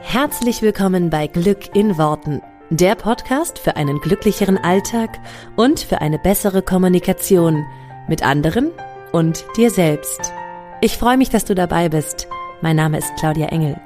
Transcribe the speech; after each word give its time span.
Herzlich 0.00 0.62
willkommen 0.62 1.10
bei 1.10 1.26
Glück 1.26 1.74
in 1.74 1.98
Worten, 1.98 2.40
der 2.70 2.94
Podcast 2.94 3.58
für 3.58 3.76
einen 3.76 4.00
glücklicheren 4.00 4.56
Alltag 4.56 5.18
und 5.56 5.80
für 5.80 6.00
eine 6.00 6.18
bessere 6.18 6.62
Kommunikation 6.62 7.66
mit 8.08 8.22
anderen 8.22 8.70
und 9.12 9.44
dir 9.56 9.70
selbst. 9.70 10.32
Ich 10.80 10.96
freue 10.96 11.18
mich, 11.18 11.30
dass 11.30 11.44
du 11.44 11.54
dabei 11.54 11.88
bist. 11.88 12.28
Mein 12.62 12.76
Name 12.76 12.98
ist 12.98 13.12
Claudia 13.18 13.48
Engel. 13.48 13.78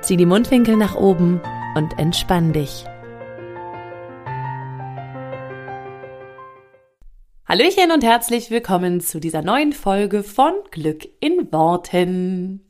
Zieh 0.00 0.16
die 0.16 0.26
Mundwinkel 0.26 0.76
nach 0.76 0.94
oben 0.94 1.40
und 1.74 1.98
entspann 1.98 2.52
dich. 2.52 2.84
Hallöchen 7.46 7.90
und 7.92 8.04
herzlich 8.04 8.50
willkommen 8.50 9.00
zu 9.00 9.18
dieser 9.20 9.42
neuen 9.42 9.72
Folge 9.72 10.22
von 10.22 10.52
Glück 10.70 11.08
in 11.20 11.52
Worten. 11.52 12.67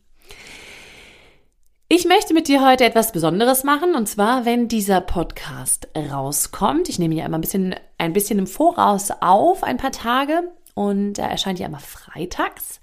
Ich 1.90 2.04
möchte 2.04 2.34
mit 2.34 2.48
dir 2.48 2.62
heute 2.62 2.84
etwas 2.84 3.12
Besonderes 3.12 3.64
machen 3.64 3.94
und 3.94 4.06
zwar, 4.06 4.44
wenn 4.44 4.68
dieser 4.68 5.00
Podcast 5.00 5.88
rauskommt. 5.96 6.90
Ich 6.90 6.98
nehme 6.98 7.14
ja 7.14 7.24
immer 7.24 7.38
ein 7.38 7.40
bisschen, 7.40 7.74
ein 7.96 8.12
bisschen 8.12 8.38
im 8.38 8.46
Voraus 8.46 9.10
auf, 9.22 9.64
ein 9.64 9.78
paar 9.78 9.90
Tage 9.90 10.52
und 10.74 11.18
er 11.18 11.30
erscheint 11.30 11.58
ja 11.58 11.66
immer 11.66 11.80
freitags. 11.80 12.82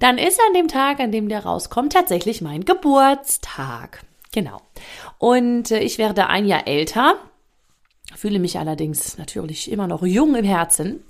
Dann 0.00 0.18
ist 0.18 0.40
an 0.48 0.52
dem 0.52 0.66
Tag, 0.66 0.98
an 0.98 1.12
dem 1.12 1.28
der 1.28 1.44
rauskommt, 1.44 1.92
tatsächlich 1.92 2.40
mein 2.40 2.64
Geburtstag. 2.64 4.02
Genau. 4.32 4.60
Und 5.18 5.70
äh, 5.70 5.78
ich 5.78 5.98
werde 5.98 6.26
ein 6.26 6.44
Jahr 6.44 6.66
älter, 6.66 7.14
fühle 8.16 8.40
mich 8.40 8.58
allerdings 8.58 9.16
natürlich 9.16 9.70
immer 9.70 9.86
noch 9.86 10.02
jung 10.02 10.34
im 10.34 10.44
Herzen. 10.44 11.04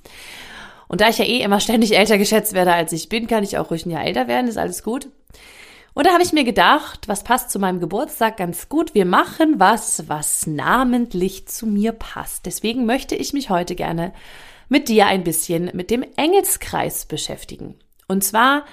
Und 0.89 1.01
da 1.01 1.09
ich 1.09 1.17
ja 1.17 1.25
eh 1.25 1.41
immer 1.41 1.61
ständig 1.61 1.97
älter 1.97 2.19
geschätzt 2.19 2.53
werde, 2.53 2.75
als 2.75 2.93
ich 2.93 3.09
bin, 3.09 3.29
kann 3.29 3.45
ich 3.45 3.57
auch 3.57 3.71
ruhig 3.71 3.87
ein 3.87 3.91
Jahr 3.93 4.05
älter 4.05 4.29
werden, 4.29 4.47
ist 4.47 4.59
alles 4.59 4.83
gut. 4.83 5.09
Und 5.95 6.07
da 6.07 6.13
habe 6.13 6.25
ich 6.25 6.33
mir 6.33 6.43
gedacht, 6.43 7.07
was 7.07 7.23
passt 7.23 7.51
zu 7.51 7.61
meinem 7.61 7.79
Geburtstag 7.79 8.37
ganz 8.37 8.69
gut? 8.69 8.95
Wir 8.95 9.07
machen 9.07 9.61
was, 9.61 10.09
was 10.09 10.47
namentlich 10.47 11.47
zu 11.47 11.67
mir 11.67 11.93
passt. 11.93 12.47
Deswegen 12.47 12.85
möchte 12.85 13.15
ich 13.15 13.33
mich 13.33 13.49
heute 13.49 13.77
gerne 13.77 14.13
mit 14.69 14.89
dir 14.89 15.07
ein 15.07 15.23
bisschen 15.23 15.71
mit 15.73 15.91
dem 15.93 16.05
Engelskreis 16.17 17.07
beschäftigen. 17.07 17.77
Und 18.09 18.25
zwar 18.25 18.65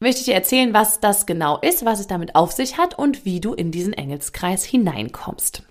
möchte 0.00 0.20
ich 0.20 0.24
dir 0.26 0.34
erzählen, 0.34 0.74
was 0.74 0.98
das 0.98 1.26
genau 1.26 1.58
ist, 1.60 1.84
was 1.84 2.00
es 2.00 2.08
damit 2.08 2.34
auf 2.34 2.50
sich 2.50 2.76
hat 2.76 2.98
und 2.98 3.24
wie 3.24 3.40
du 3.40 3.54
in 3.54 3.70
diesen 3.70 3.92
Engelskreis 3.92 4.64
hineinkommst. 4.64 5.62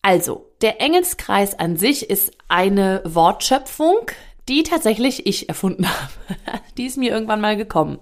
Also, 0.00 0.52
der 0.62 0.80
Engelskreis 0.80 1.58
an 1.58 1.76
sich 1.76 2.08
ist 2.08 2.32
eine 2.48 3.02
Wortschöpfung, 3.04 4.10
die 4.48 4.62
tatsächlich 4.62 5.26
ich 5.26 5.48
erfunden 5.48 5.86
habe. 5.88 6.60
die 6.76 6.86
ist 6.86 6.98
mir 6.98 7.10
irgendwann 7.10 7.40
mal 7.40 7.56
gekommen. 7.56 7.98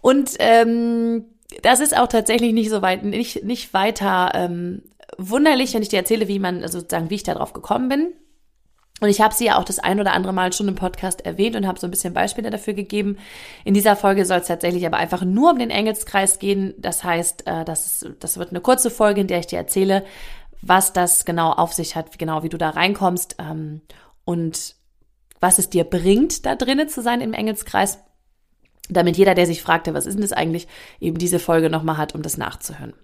Und 0.00 0.36
ähm, 0.38 1.24
das 1.62 1.80
ist 1.80 1.96
auch 1.96 2.08
tatsächlich 2.08 2.52
nicht 2.52 2.70
so 2.70 2.82
weit, 2.82 3.04
nicht, 3.04 3.44
nicht 3.44 3.74
weiter 3.74 4.32
ähm, 4.34 4.82
wunderlich, 5.18 5.74
wenn 5.74 5.82
ich 5.82 5.88
dir 5.88 5.98
erzähle, 5.98 6.28
wie 6.28 6.38
man, 6.38 6.62
also 6.62 6.80
sozusagen, 6.80 7.10
wie 7.10 7.16
ich 7.16 7.22
darauf 7.22 7.52
gekommen 7.52 7.88
bin. 7.88 8.12
Und 9.00 9.10
ich 9.10 9.20
habe 9.20 9.34
sie 9.34 9.44
ja 9.46 9.58
auch 9.58 9.64
das 9.64 9.78
ein 9.78 10.00
oder 10.00 10.14
andere 10.14 10.32
Mal 10.32 10.52
schon 10.54 10.68
im 10.68 10.74
Podcast 10.74 11.26
erwähnt 11.26 11.54
und 11.54 11.66
habe 11.66 11.78
so 11.78 11.86
ein 11.86 11.90
bisschen 11.90 12.14
Beispiele 12.14 12.48
dafür 12.48 12.72
gegeben. 12.72 13.18
In 13.64 13.74
dieser 13.74 13.94
Folge 13.94 14.24
soll 14.24 14.38
es 14.38 14.46
tatsächlich 14.46 14.86
aber 14.86 14.96
einfach 14.96 15.22
nur 15.22 15.50
um 15.50 15.58
den 15.58 15.70
Engelskreis 15.70 16.38
gehen. 16.38 16.72
Das 16.78 17.04
heißt, 17.04 17.46
äh, 17.46 17.64
das, 17.66 18.06
das 18.20 18.38
wird 18.38 18.50
eine 18.50 18.60
kurze 18.60 18.90
Folge, 18.90 19.20
in 19.20 19.26
der 19.26 19.40
ich 19.40 19.48
dir 19.48 19.58
erzähle, 19.58 20.02
was 20.62 20.94
das 20.94 21.26
genau 21.26 21.52
auf 21.52 21.74
sich 21.74 21.94
hat, 21.94 22.18
genau 22.18 22.42
wie 22.42 22.48
du 22.48 22.56
da 22.56 22.70
reinkommst 22.70 23.36
ähm, 23.38 23.82
und 24.24 24.75
was 25.40 25.58
es 25.58 25.70
dir 25.70 25.84
bringt, 25.84 26.46
da 26.46 26.54
drinnen 26.54 26.88
zu 26.88 27.02
sein 27.02 27.20
im 27.20 27.32
Engelskreis, 27.32 27.98
damit 28.88 29.16
jeder, 29.16 29.34
der 29.34 29.46
sich 29.46 29.62
fragte, 29.62 29.94
was 29.94 30.06
ist 30.06 30.14
denn 30.14 30.22
das 30.22 30.32
eigentlich, 30.32 30.68
eben 31.00 31.18
diese 31.18 31.38
Folge 31.38 31.70
nochmal 31.70 31.96
hat, 31.96 32.14
um 32.14 32.22
das 32.22 32.36
nachzuhören. 32.36 32.94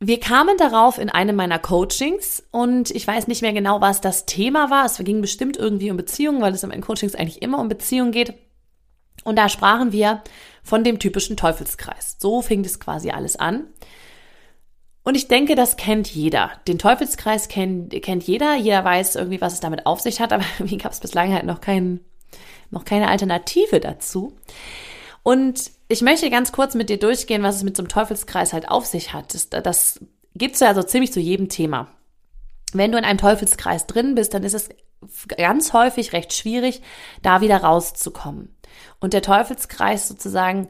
Wir 0.00 0.20
kamen 0.20 0.56
darauf 0.56 0.98
in 0.98 1.10
einem 1.10 1.34
meiner 1.34 1.58
Coachings 1.58 2.44
und 2.52 2.92
ich 2.92 3.04
weiß 3.04 3.26
nicht 3.26 3.42
mehr 3.42 3.52
genau, 3.52 3.80
was 3.80 4.00
das 4.00 4.26
Thema 4.26 4.70
war. 4.70 4.86
Es 4.86 4.98
ging 4.98 5.20
bestimmt 5.20 5.56
irgendwie 5.56 5.90
um 5.90 5.96
Beziehungen, 5.96 6.40
weil 6.40 6.54
es 6.54 6.62
in 6.62 6.68
meinen 6.68 6.82
Coachings 6.82 7.16
eigentlich 7.16 7.42
immer 7.42 7.58
um 7.58 7.68
Beziehungen 7.68 8.12
geht. 8.12 8.34
Und 9.24 9.36
da 9.36 9.48
sprachen 9.48 9.90
wir 9.90 10.22
von 10.62 10.84
dem 10.84 11.00
typischen 11.00 11.36
Teufelskreis. 11.36 12.16
So 12.20 12.42
fing 12.42 12.62
das 12.62 12.78
quasi 12.78 13.10
alles 13.10 13.34
an. 13.34 13.66
Und 15.08 15.14
ich 15.14 15.26
denke, 15.26 15.54
das 15.54 15.78
kennt 15.78 16.06
jeder. 16.14 16.50
Den 16.68 16.78
Teufelskreis 16.78 17.48
kennt, 17.48 17.94
kennt 18.02 18.24
jeder. 18.24 18.56
Jeder 18.56 18.84
weiß 18.84 19.16
irgendwie, 19.16 19.40
was 19.40 19.54
es 19.54 19.60
damit 19.60 19.86
auf 19.86 20.00
sich 20.00 20.20
hat, 20.20 20.34
aber 20.34 20.44
irgendwie 20.58 20.76
gab 20.76 20.92
es 20.92 21.00
bislang 21.00 21.32
halt 21.32 21.46
noch, 21.46 21.62
kein, 21.62 22.00
noch 22.70 22.84
keine 22.84 23.08
Alternative 23.08 23.80
dazu. 23.80 24.36
Und 25.22 25.70
ich 25.88 26.02
möchte 26.02 26.28
ganz 26.28 26.52
kurz 26.52 26.74
mit 26.74 26.90
dir 26.90 26.98
durchgehen, 26.98 27.42
was 27.42 27.56
es 27.56 27.62
mit 27.62 27.74
so 27.74 27.80
einem 27.80 27.88
Teufelskreis 27.88 28.52
halt 28.52 28.68
auf 28.68 28.84
sich 28.84 29.14
hat. 29.14 29.32
Das, 29.32 29.48
das 29.48 29.98
gibt's 30.34 30.60
ja 30.60 30.74
so 30.74 30.82
ziemlich 30.82 31.10
zu 31.10 31.20
jedem 31.20 31.48
Thema. 31.48 31.88
Wenn 32.74 32.92
du 32.92 32.98
in 32.98 33.04
einem 33.06 33.16
Teufelskreis 33.16 33.86
drin 33.86 34.14
bist, 34.14 34.34
dann 34.34 34.42
ist 34.42 34.52
es 34.52 34.68
ganz 35.38 35.72
häufig 35.72 36.12
recht 36.12 36.34
schwierig, 36.34 36.82
da 37.22 37.40
wieder 37.40 37.62
rauszukommen. 37.62 38.54
Und 39.00 39.14
der 39.14 39.22
Teufelskreis 39.22 40.06
sozusagen 40.06 40.68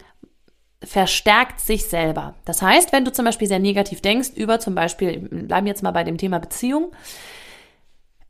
verstärkt 0.82 1.60
sich 1.60 1.86
selber. 1.86 2.34
Das 2.44 2.62
heißt, 2.62 2.92
wenn 2.92 3.04
du 3.04 3.12
zum 3.12 3.24
Beispiel 3.24 3.48
sehr 3.48 3.58
negativ 3.58 4.00
denkst 4.00 4.30
über 4.36 4.60
zum 4.60 4.74
Beispiel, 4.74 5.20
bleiben 5.20 5.66
jetzt 5.66 5.82
mal 5.82 5.90
bei 5.90 6.04
dem 6.04 6.18
Thema 6.18 6.38
Beziehung, 6.38 6.92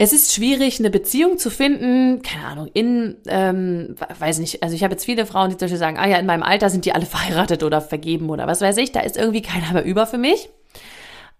es 0.00 0.12
ist 0.12 0.32
schwierig, 0.32 0.78
eine 0.78 0.91
Beziehung 0.91 1.38
zu 1.38 1.50
finden, 1.50 2.22
keine 2.22 2.47
Ahnung, 2.47 2.70
in, 2.72 3.16
ähm, 3.26 3.97
weiß 4.19 4.38
nicht, 4.38 4.62
also 4.62 4.76
ich 4.76 4.84
habe 4.84 4.92
jetzt 4.92 5.04
viele 5.04 5.26
Frauen, 5.26 5.50
die 5.50 5.56
zum 5.56 5.66
Beispiel 5.66 5.78
sagen, 5.78 5.98
ah 5.98 6.06
ja, 6.06 6.19
in 6.19 6.26
meinem 6.26 6.44
Alter 6.44 6.70
sind 6.70 6.84
die 6.84 6.92
alle 6.92 7.06
verheiratet 7.06 7.64
oder 7.64 7.81
vergeben 7.81 8.31
oder 8.31 8.47
was 8.47 8.60
weiß 8.60 8.76
ich, 8.76 8.92
da 8.92 9.00
ist 9.00 9.16
irgendwie 9.16 9.42
keiner 9.42 9.72
mehr 9.72 9.84
über 9.84 10.06
für 10.06 10.19
mich. 10.19 10.48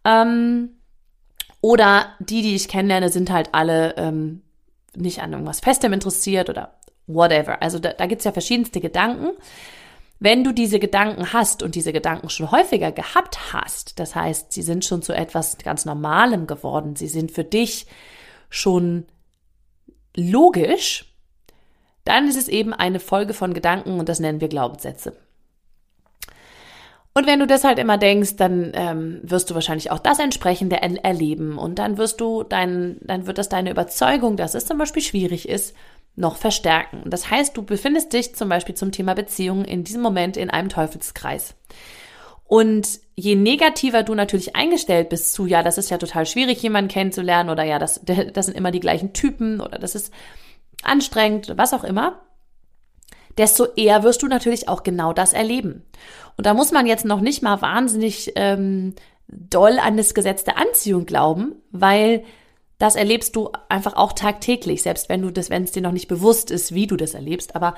Ähm, 0.05 0.71
oder 1.61 2.07
die, 2.19 2.43
die 2.43 2.57
ich 2.57 2.69
kennenlerne, 2.69 3.09
sind 3.11 3.31
halt 3.31 3.51
alle 3.53 3.97
ähm, 3.97 4.43
nicht 4.97 5.23
an 5.23 5.33
irgendwas 5.33 5.61
Festem 5.61 5.93
interessiert 5.93 6.51
oder 6.51 6.75
whatever. 7.07 7.63
Also 7.63 7.79
da, 7.79 7.93
da 7.93 8.07
gibt 8.07 8.21
es 8.21 8.25
ja 8.25 8.33
verschiedenste 8.33 8.81
Gedanken. 8.81 9.31
Wenn 10.21 10.43
du 10.43 10.53
diese 10.53 10.81
Gedanken 10.81 11.33
hast 11.33 11.63
und 11.63 11.75
diese 11.75 11.93
Gedanken 11.93 12.29
schon 12.29 12.51
häufiger 12.51 12.91
gehabt 12.91 13.53
hast, 13.53 14.01
das 14.01 14.15
heißt, 14.15 14.53
sie 14.53 14.63
sind 14.63 14.85
schon 14.85 15.03
zu 15.03 15.13
etwas 15.13 15.59
ganz 15.59 15.85
Normalem 15.85 16.47
geworden, 16.47 16.97
sie 16.97 17.07
sind 17.07 17.31
für 17.31 17.45
dich 17.45 17.87
schon 18.51 19.07
logisch, 20.17 21.15
dann 22.05 22.27
ist 22.27 22.37
es 22.37 22.49
eben 22.49 22.73
eine 22.73 23.01
Folge 23.01 23.35
von 23.35 23.55
Gedanken 23.55 24.01
und 24.01 24.09
das 24.09 24.19
nennen 24.19 24.41
wir 24.41 24.49
Glaubenssätze. 24.49 25.17
Und 27.15 27.27
wenn 27.27 27.41
du 27.41 27.47
das 27.47 27.65
halt 27.65 27.79
immer 27.79 27.99
denkst, 27.99 28.37
dann 28.37 28.71
ähm, 28.75 29.21
wirst 29.25 29.51
du 29.51 29.55
wahrscheinlich 29.55 29.91
auch 29.91 29.99
das 29.99 30.19
entsprechende 30.19 30.81
er 30.81 31.05
erleben 31.05 31.59
und 31.59 31.79
dann 31.79 31.99
wirst 31.99 32.21
du 32.21 32.45
dein, 32.45 32.99
dann 33.03 33.27
wird 33.27 33.39
das 33.39 33.49
deine 33.49 33.71
Überzeugung, 33.71 34.37
dass 34.37 34.55
es 34.55 34.67
zum 34.67 34.79
Beispiel 34.79 35.03
schwierig 35.03 35.49
ist, 35.49 35.75
noch 36.19 36.37
verstärken. 36.37 37.03
Das 37.07 37.31
heißt, 37.31 37.57
du 37.57 37.63
befindest 37.63 38.13
dich 38.13 38.35
zum 38.35 38.49
Beispiel 38.49 38.75
zum 38.75 38.93
Thema 38.93 39.15
Beziehungen 39.15 39.65
in 39.65 39.85
diesem 39.85 40.03
Moment 40.03 40.37
in 40.37 40.51
einem 40.51 40.69
Teufelskreis. 40.69 41.55
Und 42.45 43.01
je 43.15 43.37
negativer 43.37 44.03
du 44.03 44.15
natürlich 44.15 44.57
eingestellt 44.57 45.11
bist 45.11 45.33
zu, 45.33 45.47
ja, 45.47 45.63
das 45.63 45.79
ist 45.79 45.91
ja 45.91 45.99
total 45.99 46.27
schwierig, 46.27 46.63
jemanden 46.63 46.91
kennenzulernen 46.91 47.51
oder 47.51 47.63
ja, 47.63 47.79
das, 47.79 48.01
das 48.05 48.47
sind 48.47 48.57
immer 48.57 48.71
die 48.71 48.81
gleichen 48.81 49.13
Typen 49.13 49.61
oder 49.61 49.79
das 49.79 49.95
ist 49.95 50.13
anstrengend, 50.83 51.53
was 51.57 51.75
auch 51.75 51.85
immer, 51.85 52.23
desto 53.37 53.67
eher 53.77 54.03
wirst 54.03 54.23
du 54.23 54.27
natürlich 54.27 54.69
auch 54.69 54.83
genau 54.83 55.13
das 55.13 55.33
erleben. 55.33 55.85
Und 56.37 56.47
da 56.47 56.55
muss 56.55 56.73
man 56.73 56.87
jetzt 56.87 57.05
noch 57.05 57.21
nicht 57.21 57.43
mal 57.43 57.61
wahnsinnig 57.61 58.33
ähm, 58.35 58.95
doll 59.29 59.79
an 59.79 59.97
das 59.97 60.15
Gesetz 60.15 60.45
der 60.45 60.57
Anziehung 60.57 61.05
glauben, 61.07 61.57
weil 61.71 62.25
das 62.79 62.95
erlebst 62.95 63.35
du 63.35 63.51
einfach 63.69 63.95
auch 63.95 64.13
tagtäglich, 64.13 64.83
selbst 64.83 65.09
wenn 65.09 65.23
du 65.23 65.31
das, 65.31 65.51
wenn 65.51 65.65
es 65.65 65.73
dir 65.73 65.83
noch 65.83 65.93
nicht 65.93 66.09
bewusst 66.09 66.51
ist, 66.51 66.75
wie 66.75 66.87
du 66.87 66.97
das 66.97 67.15
erlebst. 67.15 67.57
Aber 67.57 67.75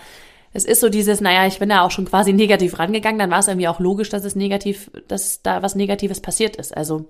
es 0.53 0.65
ist 0.65 0.81
so 0.81 0.89
dieses, 0.89 1.21
naja, 1.21 1.47
ich 1.47 1.59
bin 1.59 1.71
da 1.71 1.83
auch 1.83 1.91
schon 1.91 2.05
quasi 2.05 2.33
negativ 2.35 2.79
rangegangen, 2.79 3.19
dann 3.19 3.31
war 3.31 3.39
es 3.39 3.49
irgendwie 3.49 3.69
auch 3.69 3.81
logisch, 3.81 4.11
dass 4.11 4.25
es 4.25 4.37
negativ, 4.37 4.91
dass 5.09 5.43
da 5.43 5.63
was 5.63 5.75
Negatives 5.75 6.21
passiert 6.21 6.57
ist. 6.57 6.77
Also 6.77 7.09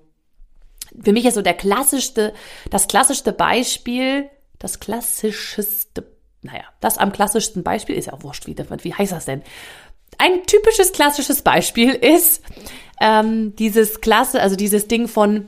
für 1.03 1.11
mich 1.13 1.25
ist 1.25 1.35
so 1.35 1.41
der 1.41 1.53
klassischste, 1.53 2.33
das 2.69 2.87
klassischste 2.87 3.33
Beispiel, 3.33 4.29
das 4.59 4.79
klassischste, 4.79 6.05
naja, 6.41 6.63
das 6.79 6.97
am 6.97 7.11
klassischsten 7.11 7.63
Beispiel 7.63 7.95
ist 7.95 8.05
ja 8.05 8.13
auch 8.13 8.23
wurscht, 8.23 8.47
wie, 8.47 8.55
wie 8.57 8.93
heißt 8.93 9.11
das 9.11 9.25
denn? 9.25 9.41
Ein 10.17 10.45
typisches 10.45 10.91
klassisches 10.91 11.41
Beispiel 11.41 11.91
ist 11.91 12.43
ähm, 12.99 13.55
dieses 13.55 14.01
Klasse, 14.01 14.41
also 14.41 14.55
dieses 14.55 14.87
Ding 14.87 15.07
von 15.07 15.47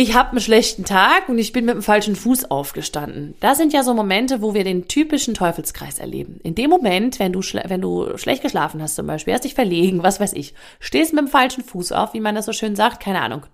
ich 0.00 0.14
habe 0.14 0.30
einen 0.30 0.40
schlechten 0.40 0.84
Tag 0.86 1.28
und 1.28 1.36
ich 1.36 1.52
bin 1.52 1.66
mit 1.66 1.74
dem 1.74 1.82
falschen 1.82 2.16
Fuß 2.16 2.50
aufgestanden. 2.50 3.34
Das 3.40 3.58
sind 3.58 3.74
ja 3.74 3.82
so 3.82 3.92
Momente, 3.92 4.40
wo 4.40 4.54
wir 4.54 4.64
den 4.64 4.88
typischen 4.88 5.34
Teufelskreis 5.34 5.98
erleben. 5.98 6.40
In 6.42 6.54
dem 6.54 6.70
Moment, 6.70 7.18
wenn 7.18 7.34
du, 7.34 7.40
wenn 7.40 7.82
du 7.82 8.16
schlecht 8.16 8.42
geschlafen 8.42 8.80
hast 8.80 8.96
zum 8.96 9.06
Beispiel, 9.06 9.34
hast 9.34 9.44
dich 9.44 9.54
verlegen, 9.54 10.02
was 10.02 10.18
weiß 10.18 10.32
ich, 10.32 10.54
stehst 10.78 11.12
mit 11.12 11.20
dem 11.20 11.28
falschen 11.28 11.62
Fuß 11.62 11.92
auf, 11.92 12.14
wie 12.14 12.20
man 12.20 12.34
das 12.34 12.46
so 12.46 12.54
schön 12.54 12.76
sagt, 12.76 13.02
keine 13.02 13.20
Ahnung, 13.20 13.44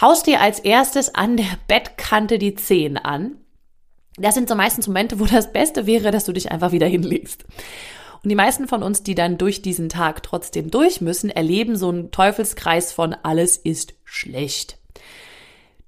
haust 0.00 0.26
dir 0.26 0.40
als 0.40 0.60
erstes 0.60 1.14
an 1.14 1.36
der 1.36 1.58
Bettkante 1.68 2.38
die 2.38 2.54
Zehen 2.54 2.96
an. 2.96 3.36
Das 4.16 4.34
sind 4.34 4.48
so 4.48 4.54
meistens 4.54 4.86
Momente, 4.86 5.20
wo 5.20 5.26
das 5.26 5.52
Beste 5.52 5.86
wäre, 5.86 6.10
dass 6.10 6.24
du 6.24 6.32
dich 6.32 6.50
einfach 6.50 6.72
wieder 6.72 6.86
hinlegst. 6.86 7.44
Und 8.22 8.30
die 8.30 8.34
meisten 8.34 8.66
von 8.66 8.82
uns, 8.82 9.02
die 9.02 9.14
dann 9.14 9.36
durch 9.36 9.60
diesen 9.60 9.90
Tag 9.90 10.22
trotzdem 10.22 10.70
durch 10.70 11.02
müssen, 11.02 11.28
erleben 11.28 11.76
so 11.76 11.90
einen 11.90 12.12
Teufelskreis 12.12 12.92
von 12.92 13.14
alles 13.22 13.58
ist 13.58 13.92
schlecht. 14.04 14.78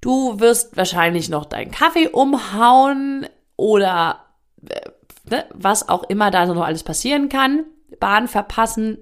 Du 0.05 0.39
wirst 0.39 0.77
wahrscheinlich 0.77 1.29
noch 1.29 1.45
deinen 1.45 1.71
Kaffee 1.71 2.09
umhauen 2.09 3.25
oder 3.55 4.23
äh, 4.69 4.81
ne, 5.27 5.45
was 5.51 5.89
auch 5.89 6.03
immer 6.03 6.29
da 6.29 6.45
noch 6.45 6.63
alles 6.63 6.83
passieren 6.83 7.27
kann. 7.27 7.63
Bahn 7.99 8.27
verpassen 8.27 8.99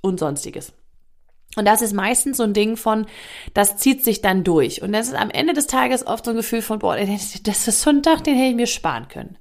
und 0.00 0.20
sonstiges. 0.20 0.72
Und 1.56 1.64
das 1.64 1.82
ist 1.82 1.92
meistens 1.92 2.36
so 2.36 2.44
ein 2.44 2.54
Ding 2.54 2.76
von, 2.76 3.06
das 3.52 3.78
zieht 3.78 4.04
sich 4.04 4.22
dann 4.22 4.44
durch. 4.44 4.80
Und 4.80 4.92
das 4.92 5.08
ist 5.08 5.14
am 5.14 5.30
Ende 5.30 5.54
des 5.54 5.66
Tages 5.66 6.06
oft 6.06 6.24
so 6.24 6.30
ein 6.30 6.36
Gefühl 6.36 6.62
von, 6.62 6.78
boah, 6.78 6.96
das 6.96 7.66
ist 7.68 7.82
so 7.82 7.90
ein 7.90 8.04
Tag, 8.04 8.22
den 8.22 8.36
hätte 8.36 8.50
ich 8.50 8.54
mir 8.54 8.68
sparen 8.68 9.08
können. 9.08 9.36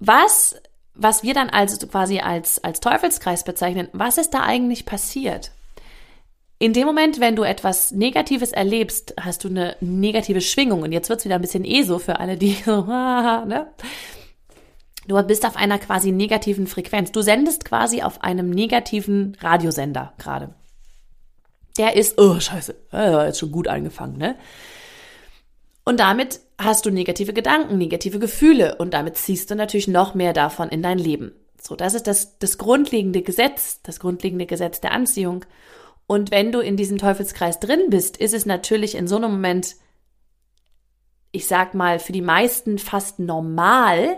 Was, 0.00 0.60
was 0.94 1.22
wir 1.22 1.34
dann 1.34 1.48
also 1.48 1.86
quasi 1.86 2.18
als, 2.18 2.64
als 2.64 2.80
Teufelskreis 2.80 3.44
bezeichnen, 3.44 3.86
was 3.92 4.18
ist 4.18 4.30
da 4.30 4.40
eigentlich 4.40 4.84
passiert? 4.84 5.52
In 6.60 6.72
dem 6.72 6.86
Moment, 6.86 7.20
wenn 7.20 7.36
du 7.36 7.44
etwas 7.44 7.92
Negatives 7.92 8.50
erlebst, 8.50 9.14
hast 9.20 9.44
du 9.44 9.48
eine 9.48 9.76
negative 9.80 10.40
Schwingung. 10.40 10.82
Und 10.82 10.92
jetzt 10.92 11.08
wird's 11.08 11.24
wieder 11.24 11.36
ein 11.36 11.40
bisschen 11.40 11.64
eh 11.64 11.82
so 11.82 11.98
für 11.98 12.18
alle, 12.18 12.36
die 12.36 12.52
so, 12.64 12.82
ne? 12.82 13.68
Du 15.06 15.22
bist 15.22 15.46
auf 15.46 15.56
einer 15.56 15.78
quasi 15.78 16.12
negativen 16.12 16.66
Frequenz. 16.66 17.12
Du 17.12 17.22
sendest 17.22 17.64
quasi 17.64 18.02
auf 18.02 18.22
einem 18.22 18.50
negativen 18.50 19.36
Radiosender 19.40 20.12
gerade. 20.18 20.54
Der 21.78 21.96
ist, 21.96 22.20
oh 22.20 22.38
scheiße, 22.38 22.74
jetzt 22.92 23.38
schon 23.38 23.52
gut 23.52 23.68
angefangen, 23.68 24.18
ne? 24.18 24.36
Und 25.84 26.00
damit 26.00 26.40
hast 26.58 26.84
du 26.84 26.90
negative 26.90 27.32
Gedanken, 27.32 27.78
negative 27.78 28.18
Gefühle 28.18 28.74
und 28.74 28.92
damit 28.92 29.16
ziehst 29.16 29.50
du 29.50 29.54
natürlich 29.54 29.88
noch 29.88 30.14
mehr 30.14 30.34
davon 30.34 30.68
in 30.68 30.82
dein 30.82 30.98
Leben. 30.98 31.32
So, 31.58 31.76
das 31.76 31.94
ist 31.94 32.06
das, 32.06 32.38
das 32.38 32.58
grundlegende 32.58 33.22
Gesetz, 33.22 33.80
das 33.82 34.00
grundlegende 34.00 34.44
Gesetz 34.44 34.82
der 34.82 34.92
Anziehung. 34.92 35.46
Und 36.08 36.30
wenn 36.30 36.52
du 36.52 36.60
in 36.60 36.78
diesem 36.78 36.96
Teufelskreis 36.96 37.60
drin 37.60 37.90
bist, 37.90 38.16
ist 38.16 38.32
es 38.32 38.46
natürlich 38.46 38.94
in 38.94 39.06
so 39.06 39.16
einem 39.16 39.30
Moment, 39.30 39.76
ich 41.32 41.46
sag 41.46 41.74
mal, 41.74 41.98
für 41.98 42.12
die 42.12 42.22
meisten 42.22 42.78
fast 42.78 43.18
normal, 43.18 44.16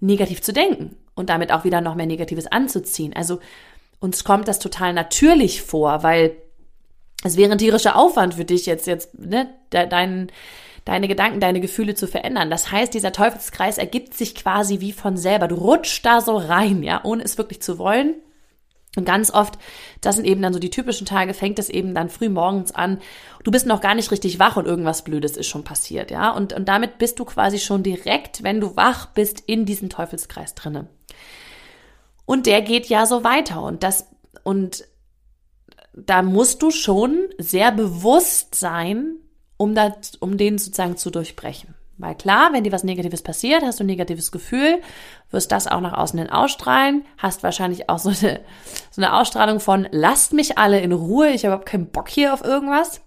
negativ 0.00 0.42
zu 0.42 0.52
denken 0.52 0.96
und 1.14 1.30
damit 1.30 1.50
auch 1.50 1.64
wieder 1.64 1.80
noch 1.80 1.94
mehr 1.94 2.04
Negatives 2.04 2.46
anzuziehen. 2.46 3.14
Also 3.16 3.40
uns 4.00 4.22
kommt 4.22 4.48
das 4.48 4.58
total 4.58 4.92
natürlich 4.92 5.62
vor, 5.62 6.02
weil 6.02 6.36
es 7.24 7.38
wäre 7.38 7.52
ein 7.52 7.58
tierischer 7.58 7.96
Aufwand 7.96 8.34
für 8.34 8.44
dich 8.44 8.66
jetzt, 8.66 8.86
jetzt, 8.86 9.18
ne, 9.18 9.48
dein, 9.70 10.30
deine 10.84 11.08
Gedanken, 11.08 11.40
deine 11.40 11.60
Gefühle 11.60 11.94
zu 11.94 12.06
verändern. 12.06 12.50
Das 12.50 12.70
heißt, 12.70 12.92
dieser 12.92 13.12
Teufelskreis 13.12 13.78
ergibt 13.78 14.12
sich 14.12 14.34
quasi 14.34 14.80
wie 14.80 14.92
von 14.92 15.16
selber. 15.16 15.48
Du 15.48 15.54
rutschst 15.54 16.04
da 16.04 16.20
so 16.20 16.36
rein, 16.36 16.82
ja, 16.82 17.00
ohne 17.02 17.22
es 17.22 17.38
wirklich 17.38 17.62
zu 17.62 17.78
wollen. 17.78 18.16
Und 18.96 19.04
ganz 19.04 19.32
oft, 19.32 19.58
das 20.00 20.16
sind 20.16 20.24
eben 20.24 20.40
dann 20.40 20.52
so 20.52 20.58
die 20.58 20.70
typischen 20.70 21.06
Tage, 21.06 21.34
fängt 21.34 21.58
es 21.58 21.68
eben 21.68 21.94
dann 21.94 22.08
früh 22.08 22.28
morgens 22.28 22.72
an. 22.72 23.00
Du 23.42 23.50
bist 23.50 23.66
noch 23.66 23.80
gar 23.80 23.94
nicht 23.94 24.10
richtig 24.10 24.38
wach 24.38 24.56
und 24.56 24.66
irgendwas 24.66 25.02
Blödes 25.02 25.36
ist 25.36 25.48
schon 25.48 25.64
passiert, 25.64 26.10
ja. 26.10 26.30
Und, 26.30 26.52
und 26.52 26.68
damit 26.68 26.98
bist 26.98 27.18
du 27.18 27.24
quasi 27.24 27.58
schon 27.58 27.82
direkt, 27.82 28.42
wenn 28.42 28.60
du 28.60 28.76
wach 28.76 29.06
bist, 29.06 29.42
in 29.46 29.66
diesem 29.66 29.88
Teufelskreis 29.88 30.54
drinne. 30.54 30.86
Und 32.24 32.46
der 32.46 32.62
geht 32.62 32.86
ja 32.86 33.06
so 33.06 33.24
weiter. 33.24 33.62
Und 33.62 33.82
das, 33.82 34.08
und 34.44 34.84
da 35.92 36.22
musst 36.22 36.62
du 36.62 36.70
schon 36.70 37.28
sehr 37.38 37.72
bewusst 37.72 38.54
sein, 38.54 39.16
um 39.56 39.74
das, 39.74 40.14
um 40.20 40.36
den 40.36 40.58
sozusagen 40.58 40.96
zu 40.96 41.10
durchbrechen. 41.10 41.74
Weil 41.96 42.16
klar, 42.16 42.52
wenn 42.52 42.64
dir 42.64 42.72
was 42.72 42.82
Negatives 42.82 43.22
passiert, 43.22 43.62
hast 43.62 43.78
du 43.78 43.84
ein 43.84 43.88
negatives 43.88 44.32
Gefühl, 44.32 44.80
wirst 45.30 45.52
das 45.52 45.68
auch 45.68 45.80
nach 45.80 45.92
außen 45.92 46.18
hin 46.18 46.30
ausstrahlen, 46.30 47.04
hast 47.18 47.42
wahrscheinlich 47.42 47.88
auch 47.88 47.98
so 48.00 48.08
eine, 48.08 48.40
so 48.90 49.00
eine 49.00 49.14
Ausstrahlung 49.14 49.60
von, 49.60 49.86
lasst 49.92 50.32
mich 50.32 50.58
alle 50.58 50.80
in 50.80 50.92
Ruhe, 50.92 51.28
ich 51.30 51.44
habe 51.44 51.54
überhaupt 51.54 51.68
keinen 51.68 51.90
Bock 51.90 52.08
hier 52.08 52.34
auf 52.34 52.42
irgendwas. 52.42 53.00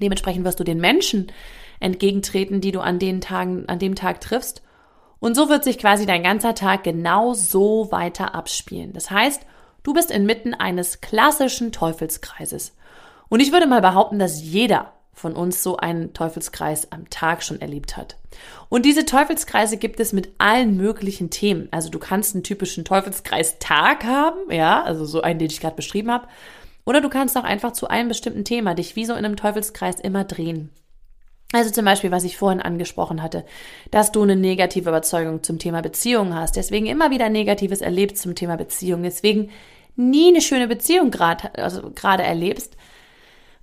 Dementsprechend 0.00 0.44
wirst 0.44 0.60
du 0.60 0.64
den 0.64 0.80
Menschen 0.80 1.32
entgegentreten, 1.80 2.60
die 2.60 2.72
du 2.72 2.80
an 2.80 2.98
den 2.98 3.20
Tagen, 3.20 3.68
an 3.68 3.78
dem 3.78 3.94
Tag 3.94 4.20
triffst. 4.20 4.62
Und 5.18 5.34
so 5.34 5.48
wird 5.48 5.64
sich 5.64 5.78
quasi 5.78 6.04
dein 6.04 6.22
ganzer 6.22 6.54
Tag 6.54 6.84
genau 6.84 7.32
so 7.32 7.90
weiter 7.90 8.34
abspielen. 8.34 8.92
Das 8.92 9.10
heißt, 9.10 9.46
du 9.82 9.92
bist 9.92 10.10
inmitten 10.10 10.54
eines 10.54 11.00
klassischen 11.00 11.72
Teufelskreises. 11.72 12.76
Und 13.28 13.40
ich 13.40 13.52
würde 13.52 13.66
mal 13.66 13.80
behaupten, 13.80 14.18
dass 14.18 14.42
jeder 14.42 14.92
von 15.12 15.34
uns 15.34 15.62
so 15.62 15.76
einen 15.76 16.14
Teufelskreis 16.14 16.90
am 16.90 17.08
Tag 17.10 17.42
schon 17.42 17.60
erlebt 17.60 17.96
hat. 17.96 18.16
Und 18.68 18.86
diese 18.86 19.04
Teufelskreise 19.04 19.76
gibt 19.76 20.00
es 20.00 20.12
mit 20.12 20.30
allen 20.38 20.76
möglichen 20.76 21.30
Themen. 21.30 21.68
Also 21.70 21.90
du 21.90 21.98
kannst 21.98 22.34
einen 22.34 22.44
typischen 22.44 22.84
Teufelskreis-Tag 22.84 24.04
haben, 24.04 24.50
ja, 24.50 24.82
also 24.82 25.04
so 25.04 25.20
einen, 25.20 25.38
den 25.38 25.50
ich 25.50 25.60
gerade 25.60 25.76
beschrieben 25.76 26.10
habe. 26.10 26.26
Oder 26.84 27.00
du 27.00 27.08
kannst 27.08 27.36
auch 27.36 27.44
einfach 27.44 27.72
zu 27.72 27.88
einem 27.88 28.08
bestimmten 28.08 28.44
Thema 28.44 28.74
dich 28.74 28.96
wie 28.96 29.04
so 29.04 29.12
in 29.12 29.24
einem 29.24 29.36
Teufelskreis 29.36 30.00
immer 30.00 30.24
drehen. 30.24 30.70
Also 31.52 31.70
zum 31.70 31.84
Beispiel, 31.84 32.10
was 32.10 32.24
ich 32.24 32.38
vorhin 32.38 32.62
angesprochen 32.62 33.22
hatte, 33.22 33.44
dass 33.90 34.10
du 34.10 34.22
eine 34.22 34.36
negative 34.36 34.88
Überzeugung 34.88 35.42
zum 35.42 35.58
Thema 35.58 35.82
Beziehung 35.82 36.34
hast, 36.34 36.56
deswegen 36.56 36.86
immer 36.86 37.10
wieder 37.10 37.28
Negatives 37.28 37.82
erlebst 37.82 38.22
zum 38.22 38.34
Thema 38.34 38.56
Beziehung, 38.56 39.02
deswegen 39.02 39.50
nie 39.94 40.28
eine 40.28 40.40
schöne 40.40 40.66
Beziehung 40.66 41.10
gerade 41.10 41.54
also 41.58 41.90
gerade 41.94 42.22
erlebst, 42.22 42.76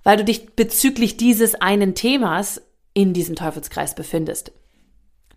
weil 0.04 0.16
du 0.16 0.24
dich 0.24 0.54
bezüglich 0.54 1.16
dieses 1.16 1.54
einen 1.54 1.94
Themas 1.94 2.62
in 2.94 3.12
diesem 3.12 3.36
Teufelskreis 3.36 3.94
befindest. 3.94 4.52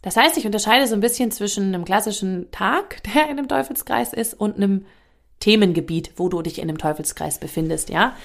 Das 0.02 0.18
heißt, 0.18 0.38
ich 0.38 0.46
unterscheide 0.46 0.88
so 0.88 0.96
ein 0.96 1.02
bisschen 1.02 1.32
zwischen 1.32 1.74
einem 1.74 1.86
klassischen 1.86 2.52
Tag, 2.52 3.02
der 3.04 3.24
in 3.26 3.38
einem 3.38 3.48
Teufelskreis 3.48 4.14
ist, 4.14 4.34
und 4.34 4.58
einem 4.58 4.86
Themengebiet, 5.40 6.14
wo 6.18 6.30
du 6.30 6.42
dich 6.42 6.60
in 6.60 6.70
einem 6.70 6.78
Teufelskreis 6.78 7.40
befindest, 7.40 7.90
ja. 7.90 8.16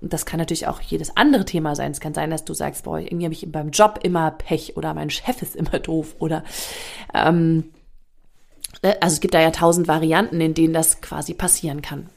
Und 0.00 0.12
das 0.12 0.26
kann 0.26 0.38
natürlich 0.38 0.66
auch 0.66 0.80
jedes 0.80 1.16
andere 1.16 1.44
Thema 1.44 1.74
sein. 1.76 1.92
Es 1.92 2.00
kann 2.00 2.14
sein, 2.14 2.30
dass 2.30 2.44
du 2.44 2.54
sagst, 2.54 2.84
boah, 2.84 2.98
irgendwie 2.98 3.24
habe 3.24 3.34
ich 3.34 3.50
beim 3.50 3.70
Job 3.70 4.00
immer 4.02 4.30
Pech 4.30 4.76
oder 4.76 4.92
mein 4.94 5.10
Chef 5.10 5.40
ist 5.42 5.56
immer 5.56 5.78
doof 5.78 6.16
oder 6.18 6.44
ähm, 7.14 7.70
äh, 8.82 8.94
also 9.00 9.14
es 9.14 9.20
gibt 9.20 9.34
da 9.34 9.40
ja 9.40 9.50
tausend 9.50 9.88
Varianten, 9.88 10.40
in 10.40 10.54
denen 10.54 10.74
das 10.74 11.00
quasi 11.00 11.34
passieren 11.34 11.82
kann. 11.82 12.08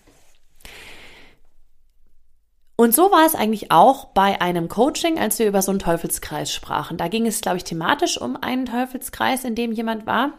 Und 2.79 2.94
so 2.94 3.09
war 3.12 3.25
es 3.25 3.33
eigentlich 3.33 3.71
auch 3.71 4.06
bei 4.06 4.39
einem 4.39 4.69
Coaching, 4.69 5.18
als 5.18 5.39
wir 5.39 5.47
über 5.47 5.63
so 5.63 5.71
einen 5.71 5.79
Teufelskreis 5.79 6.53
sprachen. 6.53 6.97
Da 6.97 7.07
ging 7.07 7.25
es, 7.25 7.41
glaube 7.41 7.57
ich, 7.57 7.63
thematisch 7.63 8.21
um 8.21 8.38
einen 8.39 8.68
Teufelskreis, 8.68 9.44
in 9.44 9.56
dem 9.56 9.71
jemand 9.71 10.06
war. 10.06 10.33